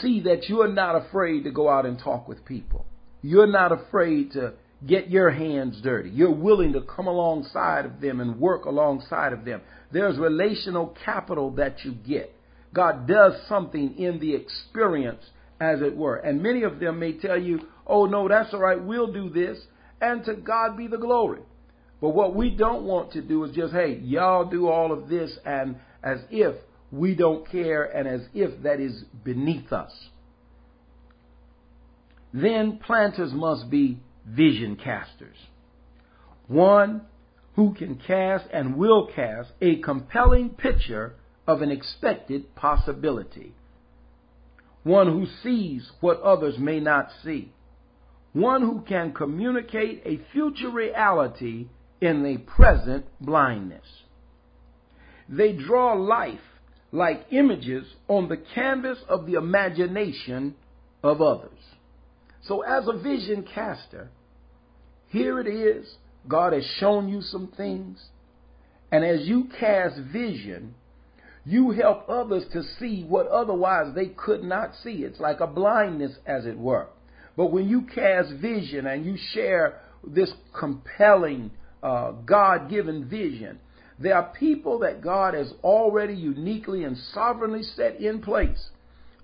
see 0.00 0.20
that 0.22 0.48
you 0.48 0.62
are 0.62 0.72
not 0.72 0.94
afraid 0.94 1.44
to 1.44 1.50
go 1.50 1.68
out 1.68 1.86
and 1.86 1.98
talk 1.98 2.28
with 2.28 2.44
people. 2.44 2.86
You're 3.22 3.46
not 3.46 3.72
afraid 3.72 4.32
to 4.32 4.54
get 4.86 5.10
your 5.10 5.30
hands 5.30 5.80
dirty. 5.82 6.10
You're 6.10 6.34
willing 6.34 6.72
to 6.72 6.82
come 6.82 7.06
alongside 7.06 7.84
of 7.84 8.00
them 8.00 8.20
and 8.20 8.38
work 8.38 8.64
alongside 8.64 9.32
of 9.32 9.44
them. 9.44 9.60
There's 9.92 10.18
relational 10.18 10.96
capital 11.04 11.52
that 11.52 11.84
you 11.84 11.92
get. 11.92 12.34
God 12.74 13.06
does 13.06 13.34
something 13.48 13.96
in 13.98 14.18
the 14.18 14.34
experience, 14.34 15.22
as 15.60 15.80
it 15.82 15.96
were. 15.96 16.16
And 16.16 16.42
many 16.42 16.62
of 16.62 16.80
them 16.80 16.98
may 16.98 17.12
tell 17.12 17.40
you, 17.40 17.60
oh, 17.86 18.06
no, 18.06 18.28
that's 18.28 18.52
all 18.52 18.60
right, 18.60 18.82
we'll 18.82 19.12
do 19.12 19.30
this. 19.30 19.58
And 20.00 20.24
to 20.24 20.34
God 20.34 20.76
be 20.76 20.88
the 20.88 20.98
glory. 20.98 21.40
But 22.02 22.10
what 22.10 22.34
we 22.34 22.50
don't 22.50 22.82
want 22.82 23.12
to 23.12 23.22
do 23.22 23.44
is 23.44 23.54
just, 23.54 23.72
hey, 23.72 24.00
y'all 24.02 24.44
do 24.44 24.68
all 24.68 24.90
of 24.90 25.08
this 25.08 25.30
and 25.46 25.76
as 26.02 26.18
if 26.30 26.56
we 26.90 27.14
don't 27.14 27.48
care 27.48 27.84
and 27.84 28.08
as 28.08 28.22
if 28.34 28.64
that 28.64 28.80
is 28.80 29.04
beneath 29.22 29.72
us. 29.72 29.92
Then 32.34 32.80
planters 32.84 33.32
must 33.32 33.70
be 33.70 34.00
vision 34.26 34.74
casters. 34.74 35.36
One 36.48 37.02
who 37.54 37.72
can 37.72 38.00
cast 38.04 38.46
and 38.52 38.76
will 38.76 39.06
cast 39.14 39.50
a 39.60 39.76
compelling 39.76 40.50
picture 40.50 41.14
of 41.46 41.62
an 41.62 41.70
expected 41.70 42.56
possibility. 42.56 43.54
One 44.82 45.06
who 45.06 45.26
sees 45.44 45.88
what 46.00 46.20
others 46.22 46.58
may 46.58 46.80
not 46.80 47.10
see. 47.22 47.52
One 48.32 48.62
who 48.62 48.80
can 48.80 49.12
communicate 49.12 50.02
a 50.04 50.20
future 50.32 50.70
reality 50.70 51.68
in 52.02 52.24
the 52.24 52.36
present 52.36 53.06
blindness. 53.20 53.86
They 55.28 55.52
draw 55.52 55.94
life 55.94 56.40
like 56.90 57.26
images 57.30 57.86
on 58.08 58.28
the 58.28 58.36
canvas 58.36 58.98
of 59.08 59.24
the 59.24 59.34
imagination 59.34 60.56
of 61.02 61.22
others. 61.22 61.58
So, 62.42 62.62
as 62.62 62.88
a 62.88 62.98
vision 62.98 63.46
caster, 63.54 64.10
here 65.08 65.38
it 65.38 65.46
is. 65.46 65.86
God 66.26 66.52
has 66.52 66.64
shown 66.78 67.08
you 67.08 67.22
some 67.22 67.52
things. 67.56 68.02
And 68.90 69.04
as 69.04 69.20
you 69.22 69.48
cast 69.58 69.96
vision, 70.12 70.74
you 71.44 71.70
help 71.70 72.08
others 72.08 72.44
to 72.52 72.64
see 72.80 73.04
what 73.04 73.28
otherwise 73.28 73.94
they 73.94 74.06
could 74.08 74.42
not 74.42 74.72
see. 74.82 75.04
It's 75.04 75.20
like 75.20 75.38
a 75.38 75.46
blindness, 75.46 76.12
as 76.26 76.46
it 76.46 76.58
were. 76.58 76.88
But 77.36 77.52
when 77.52 77.68
you 77.68 77.82
cast 77.82 78.32
vision 78.34 78.86
and 78.86 79.06
you 79.06 79.16
share 79.32 79.80
this 80.04 80.32
compelling, 80.58 81.52
uh, 81.82 82.12
God 82.12 82.70
given 82.70 83.08
vision, 83.08 83.58
there 83.98 84.16
are 84.16 84.32
people 84.38 84.80
that 84.80 85.02
God 85.02 85.34
has 85.34 85.52
already 85.62 86.14
uniquely 86.14 86.84
and 86.84 86.96
sovereignly 86.96 87.62
set 87.62 88.00
in 88.00 88.20
place 88.20 88.70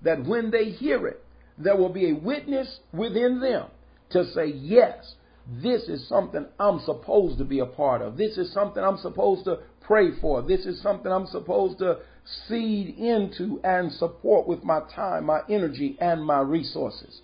that 0.03 0.23
when 0.25 0.51
they 0.51 0.65
hear 0.65 1.07
it, 1.07 1.23
there 1.57 1.75
will 1.75 1.89
be 1.89 2.11
a 2.11 2.15
witness 2.15 2.79
within 2.93 3.41
them 3.41 3.67
to 4.11 4.25
say, 4.33 4.47
yes, 4.47 5.15
this 5.61 5.83
is 5.83 6.07
something 6.07 6.45
I'm 6.59 6.79
supposed 6.85 7.37
to 7.39 7.45
be 7.45 7.59
a 7.59 7.65
part 7.65 8.01
of. 8.01 8.17
This 8.17 8.37
is 8.37 8.53
something 8.53 8.83
I'm 8.83 8.97
supposed 8.97 9.45
to 9.45 9.59
pray 9.81 10.11
for. 10.21 10.41
This 10.41 10.65
is 10.65 10.81
something 10.81 11.11
I'm 11.11 11.27
supposed 11.27 11.79
to 11.79 11.99
seed 12.47 12.95
into 12.97 13.59
and 13.63 13.91
support 13.91 14.47
with 14.47 14.63
my 14.63 14.81
time, 14.95 15.25
my 15.25 15.41
energy, 15.49 15.97
and 15.99 16.23
my 16.23 16.39
resources. 16.41 17.21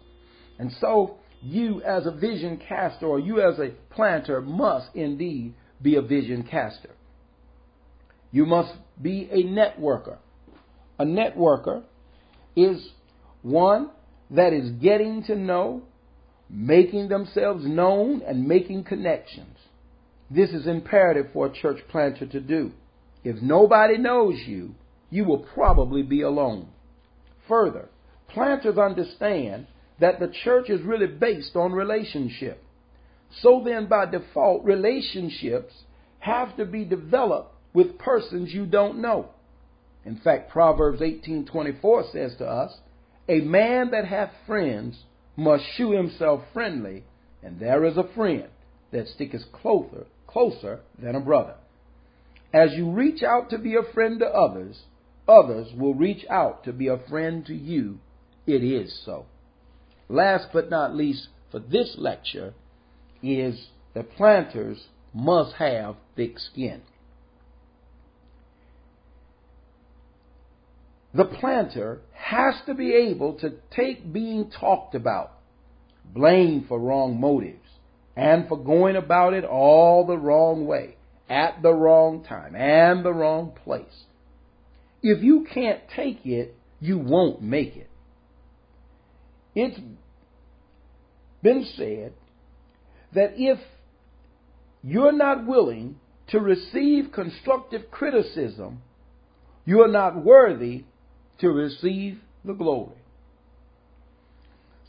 And 0.58 0.72
so, 0.80 1.18
you 1.46 1.82
as 1.84 2.06
a 2.08 2.12
vision 2.12 2.58
caster 2.58 3.06
or 3.06 3.20
you 3.20 3.40
as 3.40 3.60
a 3.60 3.70
planter 3.94 4.42
must 4.42 4.88
indeed 4.96 5.54
be 5.82 5.96
a 5.96 6.02
vision 6.02 6.44
caster. 6.44 6.90
You 8.32 8.46
must 8.46 8.74
be 9.02 9.30
a 9.32 9.44
networker. 9.44 10.18
A 10.98 11.06
networker 11.06 11.84
is 12.56 12.90
one 13.44 13.92
that 14.32 14.54
is 14.54 14.72
getting 14.82 15.24
to 15.26 15.36
know, 15.36 15.84
making 16.50 17.10
themselves 17.10 17.64
known, 17.66 18.24
and 18.26 18.48
making 18.48 18.86
connections. 18.86 19.58
This 20.32 20.50
is 20.50 20.66
imperative 20.66 21.28
for 21.32 21.48
a 21.48 21.54
church 21.54 21.80
planter 21.90 22.26
to 22.26 22.40
do. 22.40 22.72
If 23.24 23.42
nobody 23.42 23.98
knows 23.98 24.36
you, 24.48 24.74
you 25.12 25.26
will 25.26 25.46
probably 25.54 26.02
be 26.02 26.22
alone. 26.22 26.70
Further, 27.48 27.90
planters 28.30 28.78
understand 28.78 29.68
that 30.00 30.20
the 30.20 30.28
church 30.28 30.70
is 30.70 30.82
really 30.82 31.08
based 31.08 31.56
on 31.56 31.72
relationship. 31.72 32.62
So 33.42 33.62
then, 33.64 33.88
by 33.88 34.06
default, 34.06 34.64
relationships 34.64 35.74
have 36.20 36.56
to 36.58 36.66
be 36.66 36.86
developed 36.86 37.54
with 37.74 37.98
persons 37.98 38.54
you 38.54 38.66
don't 38.66 39.00
know. 39.00 39.30
In 40.06 40.18
fact, 40.18 40.50
Proverbs 40.50 41.02
18:24 41.02 42.04
says 42.12 42.36
to 42.38 42.48
us, 42.48 42.80
"A 43.28 43.42
man 43.42 43.92
that 43.92 44.06
hath 44.06 44.32
friends 44.46 45.04
must 45.36 45.64
shew 45.64 45.92
himself 45.92 46.44
friendly, 46.54 47.04
and 47.44 47.60
there 47.60 47.84
is 47.84 47.98
a 47.98 48.04
friend 48.04 48.46
that 48.92 49.08
sticketh 49.08 49.52
closer, 49.52 50.06
closer 50.28 50.82
than 50.98 51.16
a 51.16 51.20
brother." 51.20 51.56
As 52.54 52.76
you 52.76 52.90
reach 52.90 53.24
out 53.24 53.50
to 53.50 53.58
be 53.58 53.76
a 53.76 53.84
friend 53.84 54.20
to 54.20 54.34
others, 54.34 54.86
others 55.28 55.74
will 55.74 55.96
reach 55.96 56.26
out 56.30 56.64
to 56.64 56.72
be 56.72 56.88
a 56.88 56.98
friend 56.98 57.46
to 57.48 57.56
you. 57.56 58.00
It 58.46 58.64
is 58.64 58.94
so. 59.04 59.26
Last 60.08 60.50
but 60.54 60.70
not 60.70 60.96
least 60.96 61.30
for 61.52 61.60
this 61.60 61.96
lecture 61.98 62.54
is 63.24 63.68
that 63.94 64.16
planters 64.16 64.88
must 65.14 65.56
have 65.56 65.96
thick 66.16 66.38
skin. 66.38 66.82
The 71.14 71.26
planter 71.26 72.02
has 72.14 72.56
to 72.66 72.74
be 72.74 72.94
able 72.94 73.36
to 73.36 73.54
take 73.74 74.12
being 74.12 74.52
talked 74.52 74.96
about, 74.96 75.32
blamed 76.04 76.68
for 76.68 76.78
wrong 76.78 77.20
motives, 77.20 77.70
and 78.18 78.50
for 78.50 78.58
going 78.58 78.98
about 78.98 79.34
it 79.34 79.46
all 79.46 80.06
the 80.06 80.18
wrong 80.18 80.66
way, 80.66 80.98
at 81.30 81.62
the 81.62 81.74
wrong 81.74 82.24
time, 82.24 82.54
and 82.56 83.04
the 83.04 83.14
wrong 83.14 83.54
place. 83.64 84.04
If 85.02 85.24
you 85.24 85.48
can't 85.54 85.80
take 85.96 86.26
it, 86.26 86.54
you 86.82 86.98
won't 86.98 87.42
make 87.42 87.78
it. 87.78 87.90
It's 89.56 89.80
been 91.42 91.66
said 91.78 92.14
that 93.14 93.34
if 93.38 93.60
you're 94.84 95.14
not 95.14 95.48
willing 95.48 95.96
to 96.28 96.40
receive 96.40 97.12
constructive 97.14 97.90
criticism, 97.90 98.82
you're 99.66 99.88
not 99.88 100.24
worthy 100.24 100.84
to 101.40 101.50
receive 101.50 102.20
the 102.44 102.54
glory. 102.54 102.98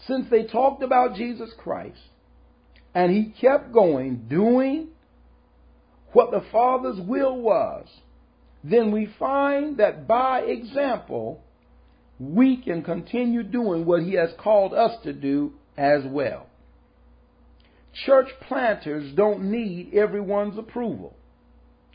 Since 0.07 0.27
they 0.31 0.45
talked 0.45 0.83
about 0.83 1.15
Jesus 1.15 1.51
Christ 1.59 1.99
and 2.95 3.13
he 3.13 3.33
kept 3.41 3.73
going 3.73 4.27
doing 4.29 4.89
what 6.13 6.31
the 6.31 6.45
Father's 6.51 7.01
will 7.01 7.37
was, 7.37 7.87
then 8.65 8.91
we 8.91 9.09
find 9.19 9.79
that 9.79 10.07
by 10.09 10.41
example, 10.41 11.43
we 12.19 12.57
can 12.57 12.83
continue 12.83 13.43
doing 13.43 13.85
what 13.85 14.03
he 14.03 14.15
has 14.15 14.31
called 14.39 14.73
us 14.73 14.93
to 15.03 15.13
do 15.13 15.53
as 15.77 16.03
well. 16.07 16.47
Church 18.05 18.29
planters 18.49 19.15
don't 19.15 19.51
need 19.51 19.95
everyone's 19.95 20.59
approval. 20.59 21.17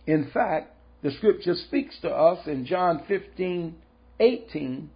In 0.06 0.30
fact, 0.32 0.74
the 1.04 1.12
scripture 1.12 1.56
speaks 1.56 1.96
to 2.02 2.10
us 2.10 2.48
in 2.48 2.66
John 2.66 3.04
15 3.08 3.76
18, 4.20 4.90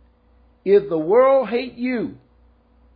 If 0.64 0.90
the 0.90 0.98
world 0.98 1.50
hate 1.50 1.74
you, 1.74 2.18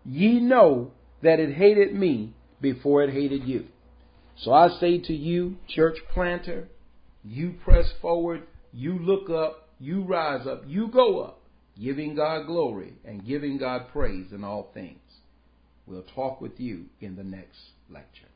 ye 0.05 0.39
know 0.39 0.91
that 1.23 1.39
it 1.39 1.55
hated 1.55 1.93
me 1.93 2.33
before 2.61 3.03
it 3.03 3.11
hated 3.11 3.43
you. 3.45 3.65
So 4.37 4.53
I 4.53 4.69
say 4.79 4.99
to 4.99 5.13
you, 5.13 5.57
church 5.67 5.97
planter, 6.13 6.69
you 7.23 7.55
press 7.63 7.91
forward, 8.01 8.43
you 8.71 8.97
look 8.97 9.29
up, 9.29 9.69
you 9.79 10.03
rise 10.03 10.47
up, 10.47 10.63
you 10.67 10.87
go 10.87 11.19
up, 11.19 11.38
giving 11.81 12.15
God 12.15 12.45
glory 12.45 12.93
and 13.05 13.25
giving 13.25 13.57
God 13.57 13.87
praise 13.91 14.31
in 14.31 14.43
all 14.43 14.71
things. 14.73 14.99
We'll 15.85 16.05
talk 16.15 16.41
with 16.41 16.59
you 16.59 16.85
in 17.01 17.15
the 17.15 17.23
next 17.23 17.59
lecture. 17.89 18.28